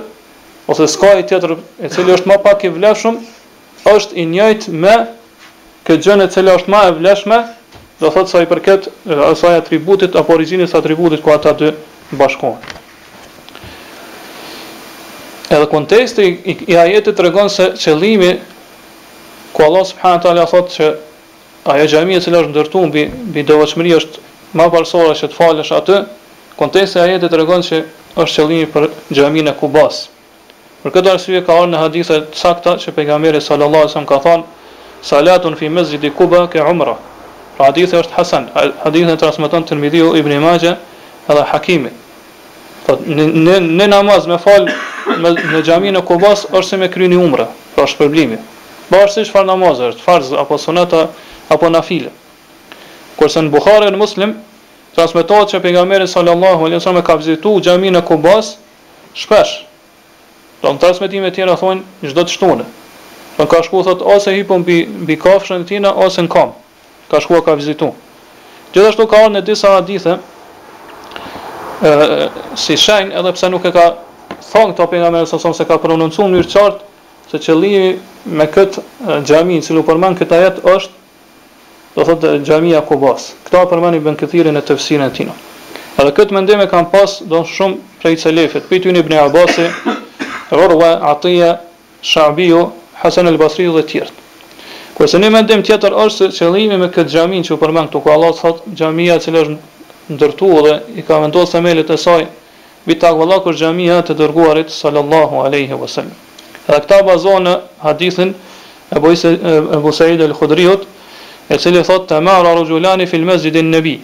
[0.74, 1.54] ose s'ka i tjetër
[1.86, 3.20] e cili është më pak i vlefshëm
[3.92, 4.96] është i njëjt me
[5.86, 7.38] këtë gjën e cila është më e vlefshme,
[8.02, 8.90] do thotë sa i përket
[9.30, 11.70] asaj atributit apo origjinës së atributit ku ata dy
[12.18, 12.58] bashkohen.
[15.52, 18.32] Edhe konteksti i, i, ajetit tregon se qëllimi
[19.54, 20.90] ku Allah subhanahu teala thotë që
[21.64, 24.20] ajo xhamia e cila është ndërtuar mbi mbi devotshmëri është
[24.58, 25.96] më parsorë se të falësh atë,
[26.60, 27.78] kontesa e të tregon se
[28.20, 28.84] është qëllimi për
[29.16, 30.04] xhamin e Kubas.
[30.82, 34.20] Për këtë arsye ka ardhur në hadithe të sakta që pejgamberi sallallahu alajhi wasallam ka
[34.26, 36.94] thënë salatun fi masjidi Kuba ka umra.
[37.56, 38.44] Pra hadithi është hasan,
[38.84, 40.76] hadithin e transmeton Tirmidhiu Ibn Majah
[41.28, 41.90] edhe Hakimi.
[42.84, 47.16] Po në në namaz me fal me, në xhamin e Kubas është se me kryeni
[47.16, 48.38] umra, pra shpërblimi.
[48.92, 51.08] Bashkë çfarë namazi është, farz apo sunnata
[51.48, 52.10] apo na file.
[53.18, 54.32] Kërse në Bukhare në Muslim,
[54.96, 58.54] transmitohet që pejgamberi sallallahu alaihi wasallam ka vizituar xhamin e Kubas
[59.14, 59.62] shpesh.
[60.62, 62.64] Do të transmetime të tjera thonë çdo të shtunë.
[63.38, 66.54] Do ka shku thot ose hipon mbi mbi kafshën e tina ose në kom.
[67.10, 67.92] Ka shkuar ka vizituar.
[68.74, 70.16] Gjithashtu ka ardhur në disa hadithe
[71.82, 73.84] ë si shenjë edhe pse nuk e ka
[74.50, 76.90] thonë këto pejgamberi sallallahu alaihi wasallam se ka prononcuar në mënyrë qartë
[77.30, 77.90] se qëllimi
[78.38, 78.82] me këtë
[79.28, 80.92] xhamin, cilu përmend këtë ajet është
[81.94, 83.34] do thot xhamia Kubas.
[83.44, 85.28] Kta e përmendin Ibn Kathirin në tafsirin e tij.
[85.94, 89.68] Edhe këtë mendim e kanë pas do shumë prej selefëve, prej Ibn Abbasi,
[90.50, 91.52] Urwa, Atiya,
[92.02, 92.64] Shaabiu,
[93.00, 94.14] Hasan al-Basri dhe të tjerë.
[94.96, 98.10] Kurse në mendim tjetër është se qëllimi me këtë xhamin që u përmend këtu, ku
[98.10, 102.24] Allah thot xhamia e cila është ndërtuar dhe i ka vendosur themelët e saj
[102.84, 106.14] mbi takvallahu kur xhamia e dërguarit sallallahu alaihi wasallam.
[106.66, 107.54] Edhe këta bazon në
[107.86, 108.34] hadithin
[108.90, 108.98] e
[109.78, 110.82] Abu Sa'id al-Khudriut,
[111.48, 113.94] e cili thot të marra rëgjulani fil mesgjidin nëbi,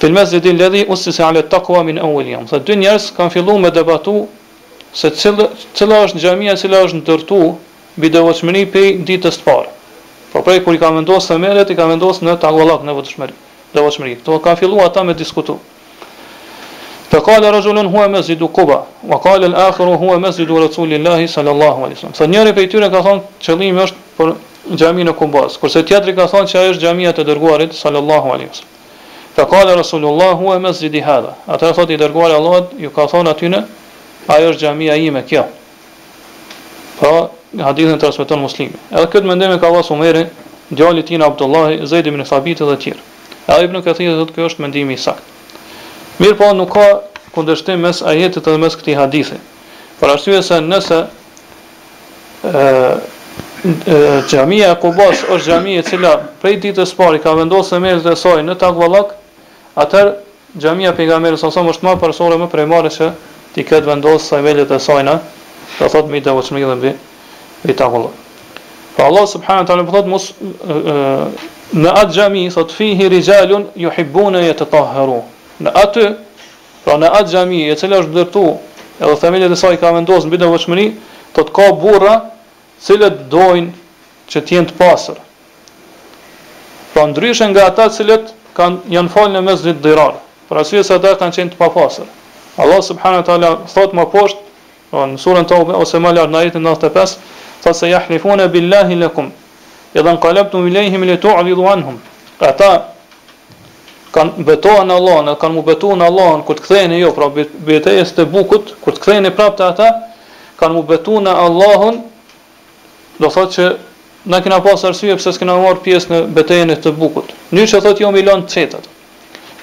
[0.00, 2.46] fil mesgjidin ledhi usë se ale takua min e uëlljam.
[2.50, 4.24] Dhe dy njerës kanë fillu me debatu
[4.94, 7.40] se cilë, cilë është në gjemi e cilë është në tërtu
[8.00, 8.64] bi dhe voqmëri
[9.06, 9.68] ditës të parë.
[10.32, 13.36] Por prej, kur i ka vendosë të meret, i ka vendosë në takualak në voqmëri.
[13.74, 14.16] Dhe voqmëri.
[14.22, 15.60] Këto kanë fillu ata me diskutu.
[17.12, 22.14] Fa kala rajulun huwa masjidu Quba, wa kala al-akhiru huwa masjidu Rasulillahi sallallahu alaihi wasallam.
[22.18, 24.32] Sa njëri prej tyre ka thonë qëllimi është për
[24.72, 28.30] gjami në kumbaz, kurse tjetëri ka thonë që ajo është xhamia e të dërguarit, sallallahu
[28.32, 28.62] alimës.
[29.34, 31.34] Fe kale Rasulullah, Rasulullahu e mes zidi hadha.
[31.46, 33.64] A thotë i dërguarit Allah, ju ka thonë atyne,
[34.28, 35.44] ajo është xhamia ime kja.
[37.00, 38.78] Pra, po, hadithin të rësveton muslimi.
[38.90, 40.24] Edhe këtë mendemi ka vasu mëri,
[40.70, 43.00] djali tina abdullahi, zedi minë thabit dhe tjirë.
[43.48, 43.48] tjerë.
[43.50, 45.32] Edhe i për në këthi dhe të kjo është mendimi i sakë.
[46.24, 46.86] Mirë po, nuk ka
[47.34, 49.40] kundërshtim mes ajetit dhe mes këti hadithi.
[50.00, 51.00] Për ashtu e se nëse,
[54.28, 56.10] Gjamija e Kubas është xhamia e cila
[56.42, 59.14] prej ditës pari ka vendosë pra po e e saj në Takvalak,
[59.74, 60.10] atër
[60.60, 63.08] xhamia e nga mezët e saj është ma përsore më prej mare që
[63.54, 65.14] ti këtë vendosë sa e mezët e saj në
[65.78, 66.92] të thotë mi dhe vëqmi dhe mbi,
[67.64, 68.12] mbi Takvalak.
[69.00, 70.26] Allah subhanahu të thotë mos,
[71.80, 74.66] në atë gjami, thotë fihi rijalun ju hibbune e të
[75.60, 76.06] Në atë,
[76.84, 78.40] pra në atë gjami e cila është dërtu
[79.00, 80.86] edhe themelit e saj ka vendosë mbi dhe vëqmëri,
[81.34, 82.16] të ka burra
[82.84, 83.72] cilët dojnë
[84.28, 85.18] që jenë të pasër.
[86.94, 90.96] Pra ndryshën nga ata cilët kanë janë falën e mes një dirarë, pra syrë se
[90.98, 92.06] ata kanë qenë të papasër.
[92.62, 94.40] Allah subhanu ta'ala thot më poshtë,
[94.92, 97.16] pra në surën të ube, ose më lartë në jetën 95,
[97.64, 99.32] thot se jahlifone billahi lekum,
[99.96, 101.96] edhe në kaleptu të milejhim tu avidhu anhum.
[102.40, 102.70] Ata
[104.14, 107.32] kanë betohen Allahën, kanë mu betohen Allahën, kur të jo, pra
[107.66, 109.90] bjetejes të bukut, kur të e prapë të ata,
[110.60, 112.04] kanë mu betohen Allahun,
[113.18, 113.66] do thotë që
[114.32, 117.32] na kena pas arsye pse s'kena marr pjesë në betejën e të bukut.
[117.54, 118.88] Një që thotë jo mi çetat.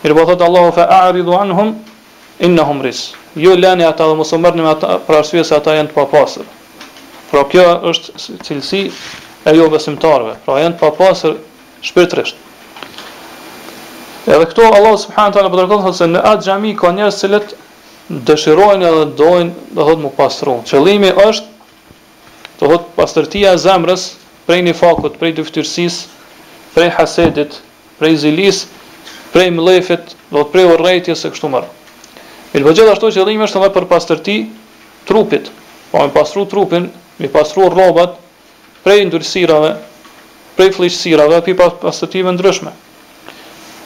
[0.04, 1.76] Mirë po thotë Allahu fa a'ridu anhum
[2.40, 3.12] innahum ris.
[3.36, 6.46] Jo lani ata dhe mos u me ata për arsye se ata janë të papastër.
[7.32, 8.86] Pra kjo është cilësi
[9.48, 10.38] e jo besimtarve.
[10.46, 11.36] Pra janë të papastër
[11.82, 12.36] shpirtërisht.
[14.28, 17.40] Edhe këto Allah subhanahu taala po tregon se në atë xhami ka njerëz që
[18.28, 20.66] dëshirojnë edhe dojnë, do thotë, mu pastrojnë.
[20.70, 21.51] Qëllimi është
[22.62, 24.04] të hot pastërtia e zemrës
[24.45, 26.04] prej nifakut, prej dyftyrsis,
[26.76, 27.56] prej hasedit,
[27.97, 28.63] prej zilis,
[29.34, 31.69] prej mlefit, do të prej urrejtjes së kështu mërë.
[32.52, 34.36] Mirë ashtu po gjithashtu që është edhe për pastërti
[35.10, 35.50] trupit,
[35.91, 36.86] po pa, me pastru trupin,
[37.21, 38.17] me pastru robat,
[38.86, 39.74] prej ndërsirave,
[40.58, 42.74] prej flishësirave, pi pas pastërtive ndryshme.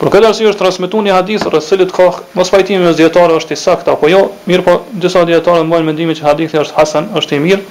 [0.01, 3.55] Por këtë arsye është transmetuar një hadith rreth cilit ka mos pajtimi me dietarë është
[3.55, 7.39] i saktë apo jo, mirë po disa dietarë mbajnë mendimin që hadithi është hasan, është
[7.39, 7.63] i mirë.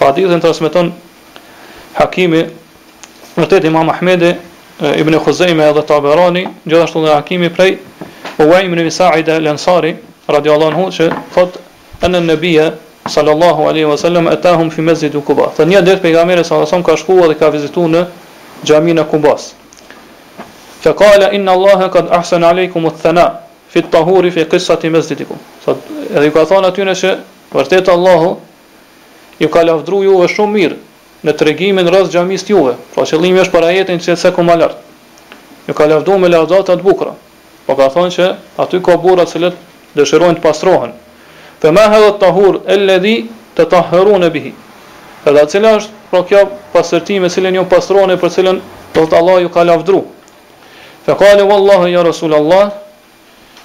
[0.00, 2.40] Pa transmeton dhe në Hakimi
[3.36, 4.30] vërtet Imam Ahmedi
[4.80, 7.74] Ibn Khuzejme, dhe Taberani Gjithashtu dhe Hakimi prej
[8.38, 9.92] Po ibn më në ansari i dhe lënsari
[10.28, 11.58] Allah në që thot
[12.00, 12.70] E në nëbija
[13.12, 16.80] sallallahu alaihi wasallam sallam E hum fi masjid u kuba Thë një dhe përgamerit sallallahu
[16.80, 18.04] alaihi wasallam Ka shkua dhe ka vizitu në
[18.64, 19.50] gjamin e kubas
[20.80, 23.28] Fa qala inna Allahe Kad alaykum alaikum u thëna
[23.72, 25.36] at tahuri fi qissati masjidikum.
[25.64, 25.78] Thot
[26.10, 27.12] edhe ju ka thonë atyne që
[27.52, 28.32] vërtet Allahu
[29.40, 30.78] ju ka lafdru juve shumë mirë
[31.24, 34.56] në të regimin rëz gjamist juve, pra qëllimi është para jetin që se ku ma
[35.66, 37.12] Ju ka lavdru me lavdata të bukra,
[37.66, 38.26] po ka thonë që
[38.60, 39.54] aty ka burat cilët
[39.96, 40.92] dëshirojnë të pastrohen.
[41.60, 43.80] Fe ma hedhët të tahur e ledhi të të
[44.18, 44.52] në bihi.
[45.24, 48.58] E da cila është pra kja pasërtime cilën ju pastrohen e për cilën
[48.94, 50.02] do të Allah ju ka lafdru.
[51.04, 52.70] Fe kalli vallahu ja Rasul Allah,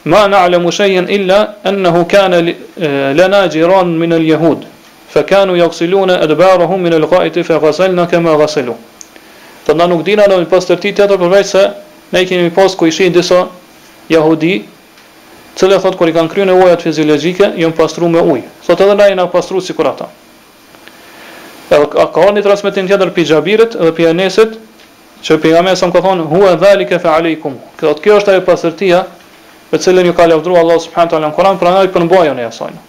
[0.06, 4.68] Ma na'lamu shay'an illa annahu kana eh, lana jiran min al-yahud
[5.16, 8.76] fekanu jaksilune e dëbaru humin e lëkajti fe gazelna kema gazelu.
[9.66, 11.62] Dhe na nuk dina në pas tërti të përveç se
[12.14, 13.46] ne kemi pas ku ishin disa
[14.12, 14.66] jahudi,
[15.56, 18.44] cële thotë kur i kanë kryu në ujat fiziologike, ju në pastru me uj.
[18.68, 20.10] Sot edhe na i na pastru si kur ata.
[21.72, 24.58] Edhe ka ka një transmitin tjetër për gjabirit dhe për janesit,
[25.26, 27.56] që për nga ka thonë, hua dhali ke fealikum.
[27.80, 29.06] Këtë kjo është ajo pastërtia,
[29.72, 32.82] me cilën ju ka lefdru Allah subhanët alën Koran, pra në për në e jasajnë.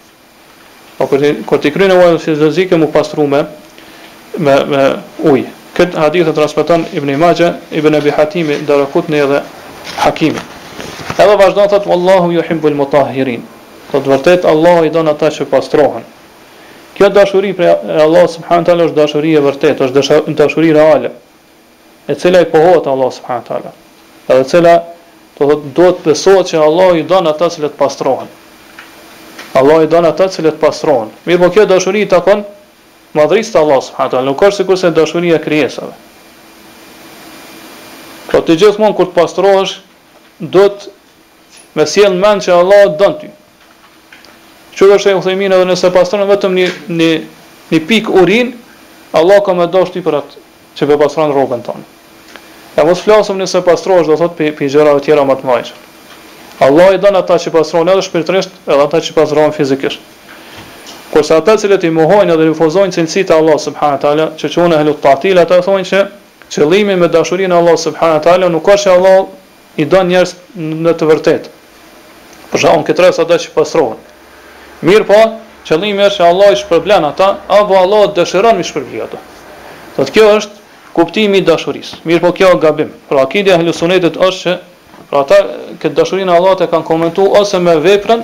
[0.98, 3.44] Po kur ti kur ti kryen ujin si zëzike mu pastrume
[4.38, 4.82] me me
[5.30, 5.50] ujë.
[5.76, 9.42] Kët hadith e transmeton Ibn Majah, Ibn Abi Hatimi, Darakutni dhe
[10.00, 10.40] Hakimi.
[11.20, 13.44] Edhe vazhdo të të Wallahu ju himbul mutahirin
[13.96, 16.04] vërtet Allah i donë ata që pastrohen
[16.96, 21.12] Kjo dashuri për Allah subhanë taala është dashuri e vërtet është dashuri reale
[22.12, 23.72] E cila i pohohet Allah subhanë talë
[24.34, 24.74] Edhe cila
[25.38, 28.34] të të duhet pësot që Allah i donë ata që të pastrohen
[29.56, 31.08] Allah i donë ata të pastrohen.
[31.24, 32.42] Mirë po kjo dashuri i takon
[33.16, 35.94] madhrisë të Allah, subhanahu nuk është sikur se dashuri e krijesave.
[38.28, 39.76] Po ti gjithmonë kur të pastrohesh,
[40.40, 40.92] do të
[41.76, 43.30] me sjell mend që Allah të don ty.
[44.76, 46.66] Që e shëjmë thëjmin edhe nëse pastron vetëm një,
[47.00, 47.10] një,
[47.72, 48.50] një pik urin,
[49.16, 50.44] Allah ka me dosh ti për atë
[50.76, 51.86] që për pastron rogën tonë.
[52.76, 55.84] E mos flasëm nëse pastrohesh, do thotë për i gjërave tjera më të majqët.
[56.58, 60.00] Allah i dhënë ata që pasrojnë edhe shpirtresht edhe ata që pasrojnë fizikisht.
[61.12, 64.76] Kërsa ata cilët i muhojnë edhe rifozojnë cilësit e Allah subhanët ala, që që unë
[64.76, 66.00] e helut tatil, ata thonë që
[66.54, 69.18] qëllimi me dashurinë Allah subhanët ala, nuk është që Allah
[69.80, 70.32] i dhënë njërës
[70.86, 71.50] në të vërtet.
[72.52, 73.98] Për shumë këtë resë ata që pasrojnë.
[74.88, 75.18] Mirë po,
[75.68, 79.20] qëllimi është që Allah i shpërblen ata, apo Allah dëshiron mi shpërblen ata.
[79.98, 80.64] Dhe kjo është
[80.96, 82.00] kuptimi i dashurisë.
[82.08, 82.92] Mirë po kjo gabim.
[83.08, 84.56] Pra akidja e helusunetit është që
[85.10, 85.36] Pra ata
[85.82, 88.22] këtë dashurinë e Allahut e kanë komentuar ose me veprën,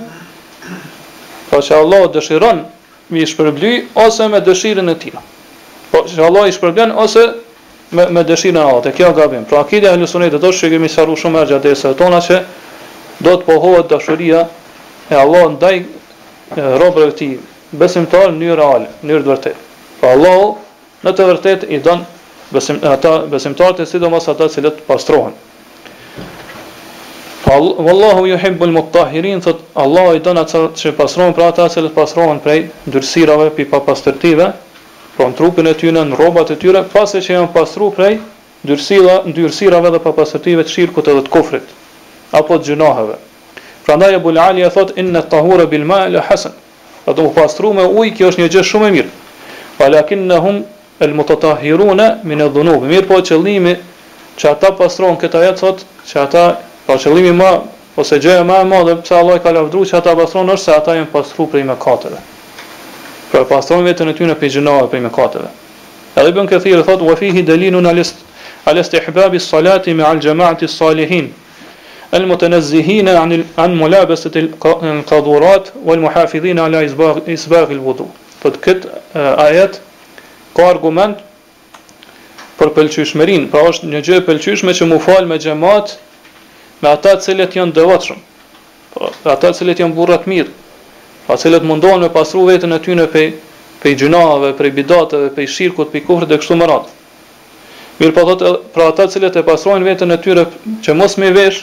[1.51, 2.65] pra që Allah dëshiron
[3.15, 5.15] mi shpërblyj ose me dëshirën e tij.
[5.93, 7.23] Po që Allah i shpërblyen ose
[7.95, 8.89] me me dëshirën e Allahut.
[8.97, 9.45] Kjo gabim.
[9.47, 12.41] Pra akide e sunetit do të shikojmë sa rrugë shumë gjatë së tona që
[13.23, 14.43] do të pohohet dashuria
[15.13, 15.79] e Allah ndaj
[16.57, 17.39] robërve të tij
[17.79, 19.63] besimtar në real, reale, në mënyrë të vërtetë.
[20.01, 20.59] Pra Allah
[21.07, 22.03] në të vërtetë i don
[22.53, 25.33] besim ata besimtarët e sidomos ata që pastrohen.
[27.47, 33.49] Wallahu yuhibbu al thot Allah i dëna që pasrohen për ata që pastrohen prej ndyrësirave,
[33.57, 34.47] pi papastërtive,
[35.17, 38.13] pra në trupin e tyre, në rrobat e tyre, pasi që janë pastruar prej
[38.63, 41.77] ndyrësira, ndyrsirave dhe papastërtive të shirkut edhe të kufrit
[42.33, 43.19] apo të gjunaheve.
[43.87, 46.53] Prandaj Abu Ali e thot inna tahura bil ma'i la hasan.
[47.11, 49.09] Ato u pastru me ujë, kjo është një gjë shumë e mirë.
[49.81, 50.63] Walakinnahum
[51.03, 52.87] al-mutatahhiruna min adh-dhunub.
[52.93, 53.75] Mirë po qëllimi
[54.41, 56.45] që ata pastrohen këta ajet thot që ata
[56.87, 57.51] Po qëllimi më,
[58.01, 60.95] ose gjëja më e madhe pse Allah ka lavdruar që ata pastron është se ata
[60.97, 62.19] janë pastruar prej mëkateve.
[62.23, 65.51] Po pra, pastron vetën e tyre në pejgjinave prej mëkateve.
[66.19, 68.25] Edhe këtë Kathir thotë wa fihi dalilun alist
[68.69, 71.31] alistihbab as-salati me al-jama'ati as-salihin
[72.15, 78.09] el mutanazzihin an an mulabasati al-qadurat wal muhafizina ala isbagh al-wudu.
[78.43, 79.79] Po kët ayat
[80.57, 81.17] ka argument
[82.59, 85.97] për pëlqyshmërinë, pra është një gjë e pëlqyeshme që mu fal me xhamat
[86.83, 88.19] me ata të cilët janë devotshëm.
[88.93, 90.51] Po, ata të cilët janë burra të mirë.
[91.29, 93.29] Pa cilët mundohen me pasru vetën e ty në pej,
[93.85, 96.99] pej gjinave, pej bidateve, pej shirkut, pej kufrit dhe kështu më ratë.
[98.01, 100.47] Mirë po thotë, pra ata cilët e pasrojnë vetën e tyre
[100.83, 101.63] që mos me vesh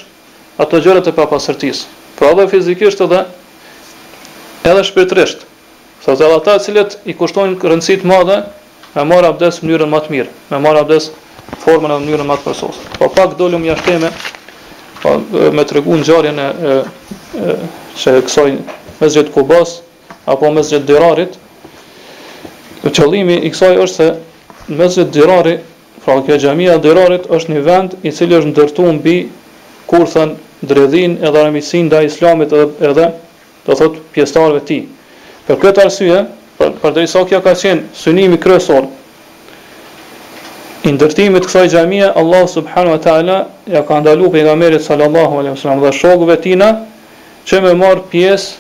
[0.60, 1.84] ato gjërët e papasërtis.
[2.16, 3.26] Pra edhe fizikisht edhe
[4.68, 5.44] edhe shpirtrisht.
[6.06, 8.40] Sa të ata cilët i kushtojnë rëndësit madhe
[8.96, 11.12] me marë abdes mënyrën më të mirë, me marë abdes
[11.66, 12.92] formën e mënyrën më të përsosë.
[13.02, 14.12] Po pak dollum jashtë teme,
[15.04, 16.84] pa po, me tregu ngjarjen e, e,
[17.96, 18.54] se kësaj
[19.00, 19.82] mesjet Kubas
[20.26, 21.38] apo mesjet Dirarit.
[22.84, 24.10] Qëllimi i kësaj është se
[24.80, 25.58] mesjet Dirari,
[26.04, 29.18] pra kjo xhamia e Dirarit është një vend i cili është ndërtuar mbi
[29.90, 30.36] kurthën
[30.68, 33.10] dredhin edhe armisin nda islamit edhe, edhe
[33.66, 34.82] të thot pjestarve ti.
[35.48, 36.22] Për këtë arsye,
[36.60, 38.86] për, për dhe iso kja ka qenë synimi kresor
[40.88, 45.40] I ndërtimit kësaj xhamie Allah subhanu wa ta'ala, ja ka ndalu për nga merit sallallahu
[45.42, 46.70] alaihi wa sallam, dhe shokëve tina,
[47.48, 48.54] që me marë pjesë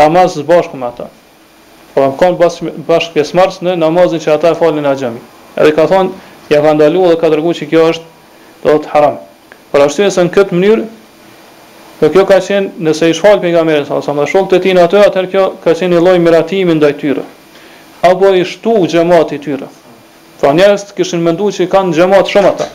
[0.00, 1.06] namaz zë bashkë me ata.
[1.94, 2.36] Po e më konë
[2.90, 5.20] bashkë pjesë marës në namazin që ata e falin në gjami.
[5.56, 6.10] Edhe ka thonë,
[6.52, 8.06] ja ka ndalu dhe ka dërgu që kjo është
[8.68, 9.16] do të haram.
[9.72, 10.84] Por ashtu e në këtë mënyrë,
[11.96, 14.52] Po kjo ka qenë, nëse për i nga merit sallallahu alaihi wa sallam, dhe shokët
[14.52, 16.00] e tina atë, atëherë kjo ka qenë i
[19.64, 19.85] loj
[20.40, 22.66] Tha njerëz të kishin menduar se kanë xhamat shumë ata.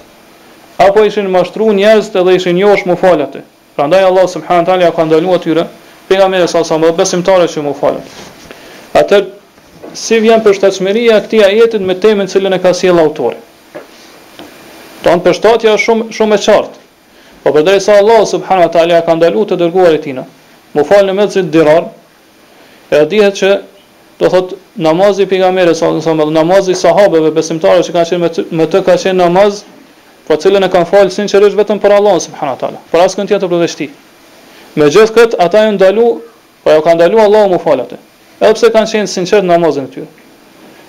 [0.88, 3.44] Apo ishin mashtruar njerëz të dhe ishin njohur më fal atë.
[3.78, 5.68] Prandaj Allah subhanahu taala ka ndaluar atyre
[6.10, 8.04] pejgamberit sa sa më besimtarë që më falën.
[9.00, 9.20] Atë
[9.94, 13.38] si vjen për shtatshmëria e këtij ajeti me temën e cilën e ka sjell autori.
[15.06, 16.78] Ton për shtatja është shumë shumë e qartë.
[17.44, 20.26] Po përderisa sa Allah subhanahu taala ka ndaluar të dërguarit tina.
[20.74, 21.84] Më në me zot dirar.
[22.92, 23.50] e dihet që
[24.22, 28.82] do thot namazi pejgamberes sa sa më namazi sahabeve besimtarëve që kanë qenë me të,
[28.86, 29.64] ka qenë namaz
[30.28, 33.62] po cilën e kanë fal sinqerisht vetëm për Allah subhanahu teala por askund tjetër për
[33.66, 33.88] veshti
[34.78, 36.06] me gjithë kët ata janë ndalu
[36.64, 37.98] po ajo kanë ndalu Allahu mu fal atë
[38.46, 40.06] edhe pse kanë qenë sinqert namazin e tyre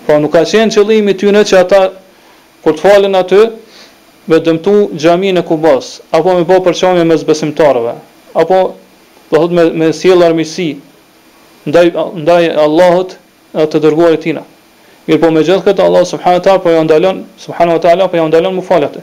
[0.06, 1.80] po nuk ka qenë qëllimi i tyre që ata
[2.66, 3.40] kur të falen aty
[4.28, 7.96] me dëmtu xhamin e Kubas apo me bë përçamje mes besimtarëve
[8.44, 8.60] apo
[9.32, 10.68] do thot me me sjell armiqsi
[11.66, 13.16] ndaj ndaj Allahut
[13.54, 14.42] të dërguarit tina.
[15.06, 18.26] Mirë po me gjithë këtë Allah subhanu ta po ja ndalon, subhanu ta po ja
[18.26, 19.02] ndalon mu falet e.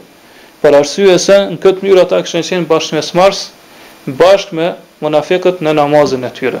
[0.62, 3.42] Për arsye se në këtë mënyrë ata këshën qenë bashkë me smars,
[4.08, 4.66] bashkë me
[5.04, 6.60] mënafekët në namazin e tyre.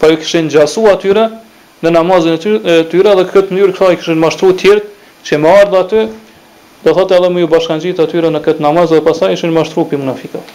[0.00, 1.28] po i këshën gjasu atyre
[1.84, 5.80] në namazin e tyre dhe këtë mënyrë këta i këshën mashtru tjertë që më ardhë
[5.84, 6.02] aty,
[6.84, 10.00] dhe thotë edhe më ju bashkanëgjit atyre në këtë namaz dhe pasaj ishën mashtru për
[10.00, 10.54] mënafikët.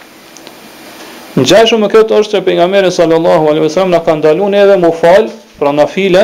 [1.36, 5.28] Në gjashu me këtë është që pejgamberi sallallahu alaihi wasallam na ka ndaluar edhe mufal,
[5.58, 6.22] pra nafile,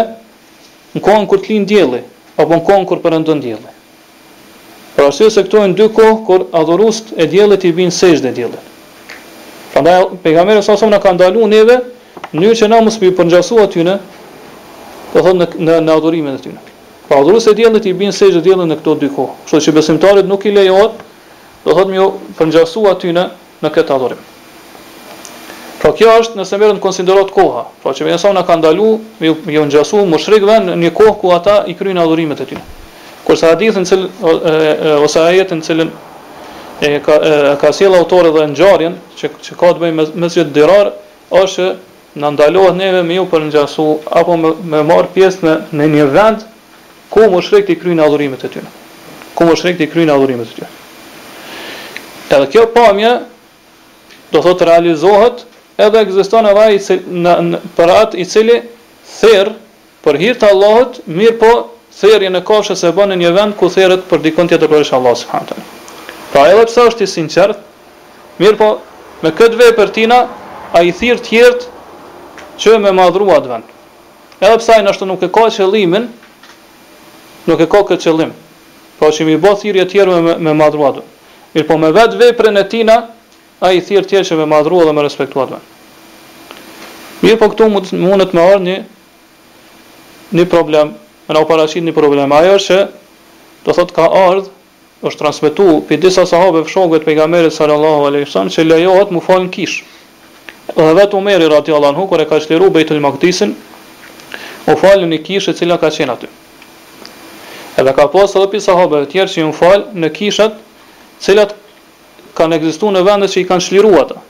[0.94, 2.00] në kohën kur të lind dielli
[2.36, 3.70] apo në kohën kur përëndon dielli.
[4.96, 8.32] Pra ose se këto në dy kohë kur adhurost e diellit i vin sesh në
[8.36, 8.64] diellin.
[9.72, 11.78] Prandaj pejgamberi sa sasom na ka ndalu neve
[12.32, 13.94] në mënyrë që na mos të përngjasuat ty në
[15.12, 16.52] po në në, në adhurimin e ty.
[17.08, 19.34] Pra adhurost e diellit i binë sesh dhe diellin në këto dy kohë.
[19.46, 21.00] Kështu që besimtarët nuk i lejohet
[21.64, 24.20] do thotë më përngjasuat ty në këtë adhurim
[25.82, 27.64] pra kjo është nëse merren në konsiderat koha.
[27.82, 31.32] pra që vetëm sa na ka ndalu, më jo ngjasu mushrikëve në një kohë ku
[31.34, 32.62] ata i kryejnë adhurimet e tyre.
[33.26, 33.98] Kur sa hadithin që
[35.02, 35.72] ose ajetin që
[36.86, 40.46] e ka e, ka sjell autori dhe ngjarjen që që ka të bëjë me me
[40.54, 40.92] dirar,
[41.34, 41.66] është
[42.14, 43.88] na ndalohet neve me ju për ngjasu
[44.22, 46.46] apo me më marr pjesë në në një vend
[47.10, 48.68] ku mushrikët i kryejnë adhurimet e tyre.
[49.34, 50.70] Ku mushrikët i kryejnë adhurimet e tyre.
[52.30, 53.16] Edhe kjo pamje
[54.32, 55.48] do thotë realizohet
[55.80, 58.56] edhe ekziston edhe ai në, në për atë i cili
[59.12, 59.52] therr
[60.04, 61.52] për hir të Allahut, mirë po
[61.94, 65.16] therrja në kafshë se bën në një vend ku therrët për dikon tjetër për Allah
[65.16, 65.68] subhanahu
[66.32, 67.58] Pra edhe pse është i sinqert,
[68.40, 68.70] mirë po
[69.22, 70.22] me këtë vepër tina
[70.76, 71.66] ai thirr të tjerë
[72.62, 73.64] që më madhrua atë vend.
[74.40, 76.06] Edhe pse ai ashtu nuk e ka qëllimin,
[77.46, 78.32] nuk e ka këtë qëllim.
[78.98, 81.04] Po që mi bë thirrje të tjera me me madhrua atë.
[81.52, 82.96] Mirë po me vetë veprën e tina,
[83.62, 85.58] a i thirë tjerë që me madhrua dhe me respektuat me.
[87.22, 87.68] Mirë po këtu
[88.00, 88.78] mundet me orë një,
[90.34, 90.90] një problem,
[91.28, 92.80] me në operashin një problem, ajo është që
[93.62, 94.48] do thot ka ardhë,
[95.06, 99.22] është transmitu për disa sahabe fëshogët për i gamerit sallallahu alaihi sallam, që lejohet mu
[99.22, 99.76] falën kish.
[100.74, 103.54] Dhe vetë u meri rati Allah në e ka qëtiru bejtën i maktisin,
[104.70, 106.30] u falën një kish e cila ka qenë aty.
[107.78, 110.54] Edhe ka posë edhe për sahabe të tjerë që ju mu falën në kishët,
[111.24, 111.54] cilat
[112.38, 114.20] kanë ekzistuar në vende që i kanë shliruar ata.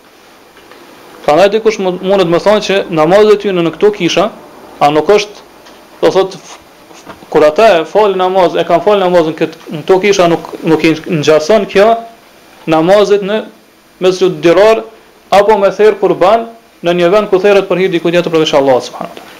[1.25, 4.25] Prandaj dikush mund të më thonë që namazet e tyre në këto kisha,
[4.83, 5.47] a nuk është
[6.03, 6.35] do thot
[7.33, 10.83] kur ata e falin namaz, e kanë falë namazin këtë në këto kisha nuk nuk
[10.89, 11.89] i ngjason kjo
[12.71, 13.37] namazet në
[14.03, 14.83] mesu diror
[15.39, 16.47] apo me thër kurban
[16.83, 19.31] në një vend ku therrët për hir diku tjetër për veç Allah subhanahu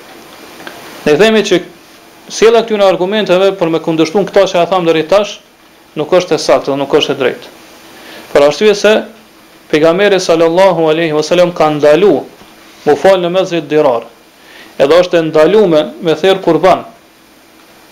[1.05, 1.59] Ne themi që
[2.31, 5.41] sjella në argumenteve për me kundërshtuar këtë që e tham deri tash
[5.99, 7.47] nuk është e saktë, nuk është e drejtë
[8.33, 8.93] për arsye se
[9.71, 12.13] pejgamberi sallallahu alaihi wasallam ka ndalu
[12.87, 14.07] mu fal në mes të dirar.
[14.81, 16.85] Edhe është e ndaluar me therr kurban.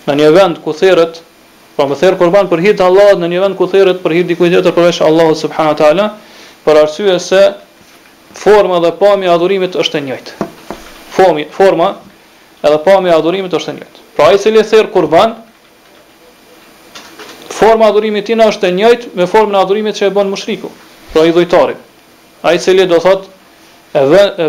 [0.07, 1.21] Në një vend ku therrët,
[1.77, 4.27] pra me therr kurban për hir të Allahut në një vend ku therrët për hir
[4.33, 6.09] dikujt tjetër përveç Allahut subhanahu teala,
[6.65, 7.41] për arsye se
[8.33, 10.49] forma dhe pamja e adhurimit është e njëjtë.
[11.17, 11.91] Fomi, forma
[12.65, 13.99] edhe pamja e adhurimit është e njëjtë.
[14.17, 15.37] Pra ai cili therr kurban,
[17.61, 20.69] forma adhurimit tina është e njëjtë me formën e adhurimit që e bën mushriku,
[21.13, 21.75] pra i dhujtari.
[22.41, 23.27] A i cili do thot,
[23.93, 24.01] e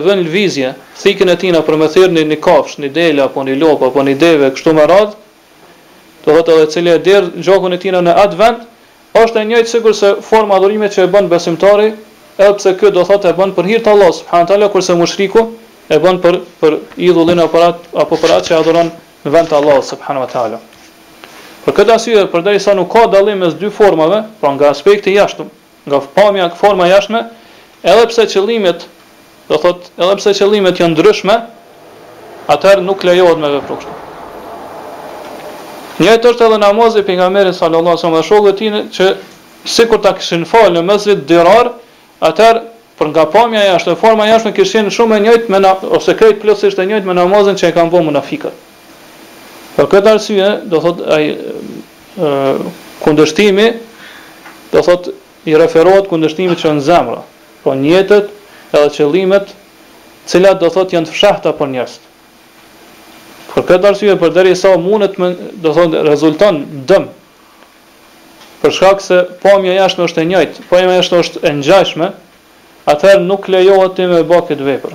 [0.07, 0.71] vën lvizje,
[1.03, 4.07] thikën e tina për më thirë një, një kafsh, një dele, apo një lopë, apo
[4.07, 5.19] një deve, kështu me radhë,
[6.25, 8.65] do thot edhe cili e dirë në e tina në atë vend,
[9.25, 11.91] është e njëjtë sigur se forma adhurimit që e bën besimtari,
[12.41, 15.51] edhe pse kjo do thot e bën për hirtë Allah, subhanallahu Allah, kurse mushriku,
[15.93, 16.81] e bën për, për
[17.13, 18.93] idhullin apo për atë që adhuron
[19.27, 20.69] në vend të Allah, subhanallahu Allah.
[21.63, 25.47] Për këtë arsye, përderisa nuk ka dallim mes dy formave, pra nga aspekti jashtëm,
[25.87, 27.21] nga pamja e forma jashtme,
[27.87, 28.81] edhe pse qëllimet,
[29.47, 31.37] do thot, edhe pse qëllimet janë ndryshme,
[32.57, 33.93] atëherë nuk lejohet me vëprukshme.
[34.01, 36.03] kështu.
[36.05, 39.07] Një të është edhe namazi pejgamberi sallallahu alajhi wasallam dhe shokët e që
[39.77, 41.67] sikur ta kishin falë në mëzrit dirar,
[42.31, 42.61] atëherë
[42.99, 46.79] për nga pamja jashtë, forma jashtme këshin shumë e njëjtë me na, ose krejt plotësisht
[46.83, 48.57] e njëjtë me namazën që e kanë vënë munafikët.
[49.77, 51.39] Për këtë arsye, do thot ai
[53.05, 53.69] kundërshtimi
[54.73, 55.09] do thot
[55.51, 57.23] i referohet kundërshtimit që në zemra,
[57.65, 58.29] po njetët
[58.77, 59.55] edhe qëllimet
[60.31, 61.95] cilat do thot janë të fshehta për njerëz.
[63.53, 65.33] Për këtë arsye përderisa sa mundet me
[65.65, 67.09] do thot rezulton dëm.
[68.63, 72.13] Për shkak se pamja jashtme është e njëjtë, pamja jashtme është e ngjashme,
[72.93, 74.95] atëherë nuk lejohet të me bë këtë vepër.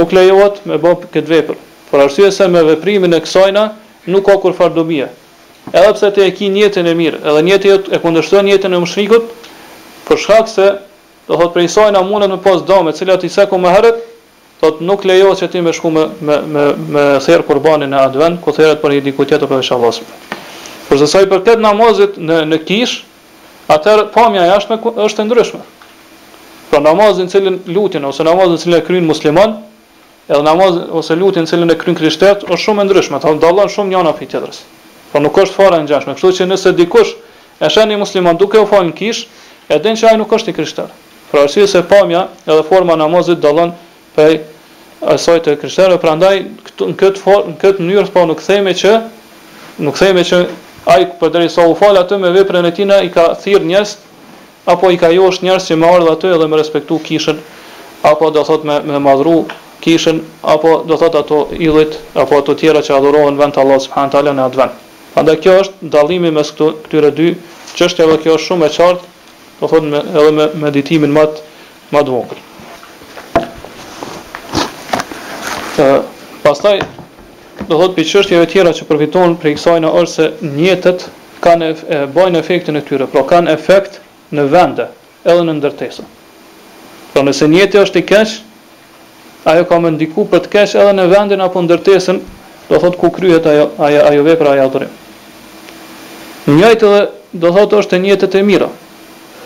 [0.00, 1.62] Nuk lejohet me bë këtë vepër.
[1.90, 3.62] Por arsye se me veprimin e kësajna
[4.10, 5.08] nuk ka kur farë dobije.
[5.72, 9.30] Edhe pse ti e ke jetën e mirë, edhe njetë e kundërshton jetën e mushrikut,
[10.08, 10.66] për shkak se
[11.28, 13.96] do thot prej sojna mundet me pas dëm, e cilat i seku më herët,
[14.62, 16.64] do të nuk lejohet që ti me shku me me me,
[16.96, 19.98] me therr qurbanin në advan, ku therrat për një diku tjetër për inshallah.
[20.88, 22.96] Por sa i përket namazit në në kish,
[23.74, 25.62] atë pamja jashtë është e ndryshme.
[26.70, 29.65] Pra namazin cilin lutin ose namazin cilin cilën kryen muslimani,
[30.28, 33.70] edhe namaz ose lutja në cilën e kryen krishtet është shumë e ndryshme, thonë dallon
[33.70, 34.60] shumë njëra nga tjetrës.
[35.12, 37.12] Po nuk është fare ngjashme, kështu që nëse dikush
[37.62, 39.26] e shani musliman duke u falën kish,
[39.70, 40.96] e den që ai nuk është i krishterë.
[41.30, 43.70] Pra arsye se pamja edhe forma e namazit dallon
[44.16, 44.40] prej
[45.14, 46.34] asaj të krishtarëve, prandaj
[46.72, 48.96] këtu në këtë for, në këtë mënyrë po nuk themi që
[49.84, 50.42] nuk themi që
[50.90, 53.92] ai përderisa u fal atë me veprën e tij na i ka thirr njerëz
[54.74, 57.38] apo i ka josh njerëz që më ardhat aty edhe me respektu kishën
[58.08, 59.42] apo do thot me me madhru
[59.86, 64.12] kishën apo do thot ato idhujt apo ato tjera që adhurohen vend të Allah, subhanahu
[64.14, 64.80] taala në atë vend.
[65.14, 67.26] Prandaj kjo është dallimi mes këtyre dy
[67.78, 69.12] çështjeve kjo është shumë e qartë
[69.60, 71.24] do thot me edhe me meditimin më
[71.94, 72.40] më të vogël.
[75.86, 76.02] Ëh
[76.42, 76.80] pastaj
[77.70, 80.26] do thot për çështjet e tjera që përfiton prej kësaj në orse
[80.56, 81.06] njëtet
[81.46, 84.00] kanë e, e, bojnë efektin e tyre, por kanë efekt
[84.34, 84.90] në vende,
[85.22, 86.02] edhe në ndërtesa.
[87.14, 88.34] Por nëse njeti është i keq,
[89.46, 92.16] ajo ka më ndiku për të kesh edhe në vendin apo ndërtesën,
[92.66, 94.88] do thot ku kryhet ajo ajo ajo vepra ajo atë.
[96.50, 97.02] Njëjtë edhe
[97.44, 98.68] do thot është e njëjtë e mira,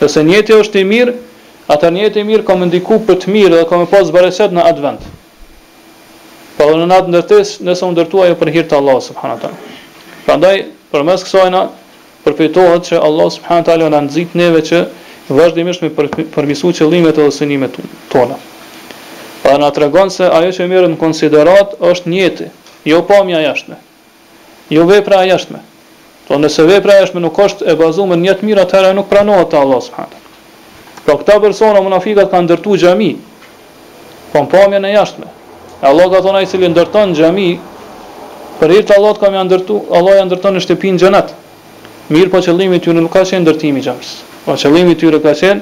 [0.01, 1.13] Nëse njëjtë është i mirë,
[1.75, 4.55] atë njëjtë i mirë ka më ndiku për të mirë dhe ka më pas zbareset
[4.57, 5.03] në advent.
[6.57, 10.23] Po në natë ndërtesë nëse u ndërtua ajo për hir të Allahut subhanallahu te.
[10.25, 10.55] Prandaj
[10.95, 11.67] përmes kësaj na
[12.25, 14.79] përfitohet që Allah subhanallahu te na nxit neve që
[15.37, 15.93] vazhdimisht me
[16.33, 18.41] përmisuar qëllimet e synimeve tona.
[19.43, 22.49] Pa na tregon se ajo që merr në konsiderat është njëti,
[22.91, 23.79] jo pamja jashtme.
[24.69, 25.63] Jo vepra jashtme.
[26.29, 29.49] Po nëse vepra jashtme nuk është e bazuar në një të mirë, atëherë nuk pranohet
[29.51, 30.29] te Allahu subhanahu.
[31.07, 33.11] Po këta persona munafikat kanë ndërtu xhami.
[34.35, 35.27] Po pamjen në jashtme.
[35.81, 37.49] Allah ka thonë ai li ndërton xhami,
[38.61, 41.35] për hir të Allahut kam ja ndërtu, Allah ja ndërton në shtëpinë xhenat.
[42.11, 44.11] mirë po qëllimi i tyre nuk ka qenë ndërtimi i xhamis.
[44.45, 45.61] Po qëllimi i tyre ka qenë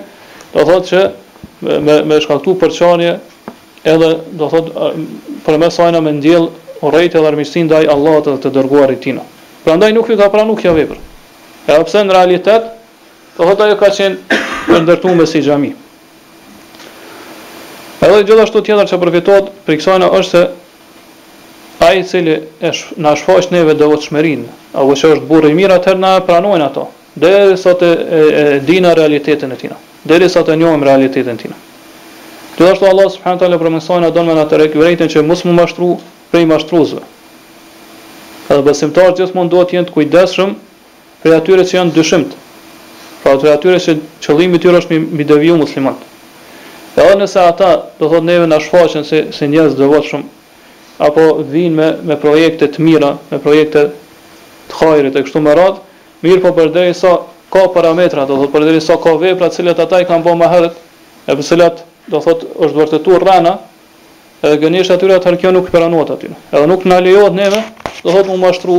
[0.55, 1.01] do thotë që
[1.87, 2.70] me me shkaktu për
[3.87, 4.70] edhe do thot
[5.47, 6.49] për mes ajna me ndjell
[6.83, 9.22] urrejt edhe armiqsin ndaj Allahut edhe të dërguarit tina.
[9.64, 10.99] Prandaj nuk ju ka pranu kjo vepër.
[11.66, 12.62] Edhe pse në realitet
[13.37, 15.72] do thot ajo ka qenë për ndërtuar si xhami.
[18.03, 20.47] Edhe gjithashtu tjetër që përfitohet për kësajna është se
[21.87, 26.03] ai i cili e na shfaq neve devotshmërinë, apo që është burr i mirë, atëherë
[26.05, 26.89] na pranojnë ato.
[27.18, 29.74] dhe sot e, e, dina realitetin e tina.
[30.05, 31.55] Deri sa të njohim realitetin tina.
[32.59, 35.89] Gjithashtu Allah subhanahu taala përmendson adon me të rek vërejtën që mos më mashtru
[36.33, 37.03] prej mashtruesve.
[38.51, 40.55] Edhe besimtarët gjithmonë duhet të jenë të kujdesshëm
[41.23, 42.35] për atyre që janë dyshimt.
[43.23, 43.95] Pra atyre atyre që
[44.27, 46.03] qëllimi i tyre është mi, mi deviju muslimanët.
[46.99, 47.69] Edhe nëse ata
[48.01, 50.25] do thotë neve na shfaqen se se njerëz devotshëm
[51.09, 53.87] apo vinë me me projekte të mira, me projekte
[54.73, 55.85] të hajrit e kështu me radhë,
[56.27, 57.15] mirë po përderisa
[57.55, 60.83] ka parametra, do thotë përderisa ka vepra të ata i kanë bërë më herët,
[61.33, 61.47] e për
[62.09, 63.53] do thot është vërtetuar rana
[64.43, 67.61] edhe gënjesht atyre atër kjo nuk peranot aty edhe nuk në lejohet neve
[68.03, 68.77] do thot më mashtru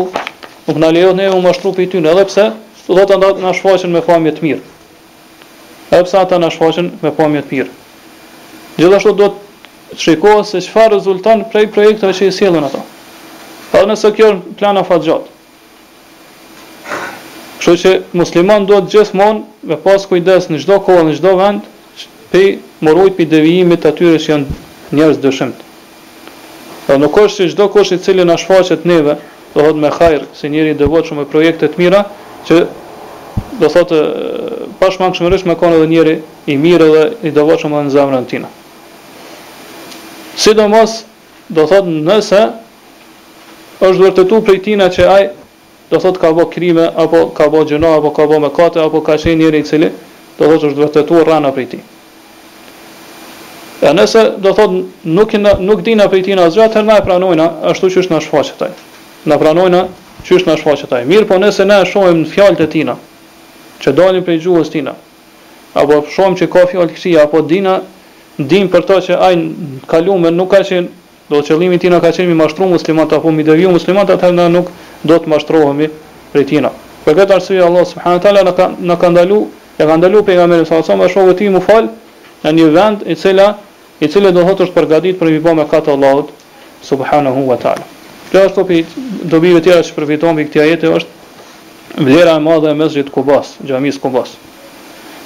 [0.68, 2.48] nuk në lejohet neve më ashtru për i tynë edhe pse
[2.88, 4.62] do thot anda në shfaqen me famjet mirë
[5.94, 7.70] edhe pse ata në shfaqen me famjet mirë
[8.80, 9.32] gjithashtu do
[9.92, 12.84] të shikohet se çfarë rezulton prej projekteve që i sjellën ato,
[13.72, 15.30] pa nëse kjo në plana gjatë.
[17.60, 21.62] kështu që musliman do të gjithmonë me pas kujdes në gjdo kohë në gjdo vend
[22.32, 24.58] pe morojt për devijimit atyre që janë
[25.00, 25.64] njerëz dëshimt.
[26.88, 29.16] Dhe nuk është që çdo kështë i cili na shfaqet neve,
[29.54, 32.04] do thot me hajër, si njëri i devotshëm me projekte të mira,
[32.48, 32.60] që
[33.62, 34.00] do thotë
[34.80, 36.16] pashmangshmërisht me kanë edhe njëri
[36.54, 38.48] i mirë dhe i devotshëm në zemrën tina.
[40.38, 40.54] Si
[41.50, 42.42] do thot nëse
[43.88, 45.24] është vërtetu prej tina që aj,
[45.90, 49.16] do thot ka bë krime apo ka bë gjëna apo ka bë mëkate apo ka
[49.18, 49.90] qenë njëri i cili
[50.38, 51.82] do thot është vërtetuar rana prej tij.
[53.80, 54.80] E nëse do thotë
[55.18, 58.64] nuk ina, nuk dina për tina asgjë, atëherë na e pranojna ashtu siç na shfaqet
[58.68, 58.74] ai.
[59.24, 59.86] Na pranojna
[60.28, 61.06] siç na shfaqet ai.
[61.08, 62.96] Mirë, po nëse ne shohim në fjalët e tina
[63.80, 64.92] që dalin prej gjuhës tina,
[65.80, 67.78] apo shohim që ka fjalë kësi apo dina
[68.52, 69.38] din për to që ai
[69.94, 73.48] kalumën nuk ka qenë do të qëllimi tina ka qenë mi mashtru muslimat apo mi
[73.48, 74.74] devju muslimat, atëherë na nuk
[75.08, 75.88] do të mashtrohemi
[76.34, 76.74] prej tina.
[77.06, 79.40] Për këtë arsye Allah subhanahu taala na ka na ka ndalu,
[79.80, 81.88] e ka ndalu pejgamberin sallallahu alajhi wasallam, shoku ti mu fal,
[82.44, 83.50] në një vend i cila
[84.00, 86.30] i cili do është përgatit për i me katë Allahut
[86.82, 87.84] subhanahu wa taala.
[88.32, 88.86] Kjo është topi
[89.28, 94.00] dobi tjera që përfiton me këtë ajete është vlera e madhe e mesjit Kubas, xhamis
[94.00, 94.38] Kubas.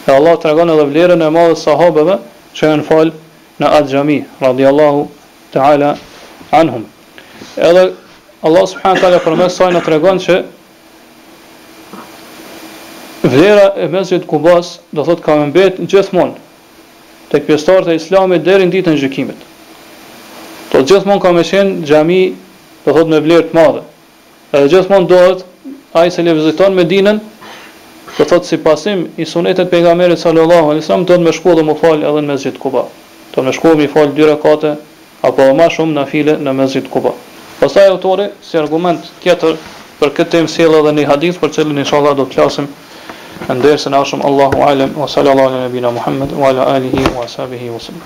[0.07, 2.15] E Allah tregon edhe vlerën e madhe të sahabeve
[2.55, 3.11] që janë fal
[3.59, 5.05] në atë xhami radiallahu
[5.53, 5.93] taala
[6.51, 6.85] anhum.
[7.57, 7.91] Edhe
[8.43, 10.43] Allah subhanahu taala për mes saj na tregon se
[13.23, 16.33] Vlera e mesjit kubas, do thot, ka mbet në gjithmonë,
[17.33, 19.39] tek pjesëtarët e Islamit deri në ditën e gjykimit.
[20.69, 22.19] Po gjithmonë ka më qenë xhami,
[22.85, 23.81] do thot me vlerë të madhe.
[24.53, 25.41] Edhe gjithmonë dohet
[25.97, 27.19] ai se le viziton Medinën,
[28.13, 31.65] të thotë si pasim i sunetit pejgamberit sallallahu alaihi wasallam do të me shkoj dhe
[31.71, 32.85] më fal edhe në Mesxhit Kuba.
[33.33, 34.75] Do me shkoj më fal dy rekate
[35.25, 37.15] apo më shumë nafile në, në Mesxhit Kuba.
[37.59, 39.57] Pastaj autori si argument tjetër
[39.99, 42.69] për këtë temë sjell edhe një hadith për një inshallah do të klasim,
[43.51, 47.67] ndërsa na shumë Allahu alem wa sallallahu ala nabina Muhammed wa ala alihi wa sahbihi
[47.75, 48.03] wa sallam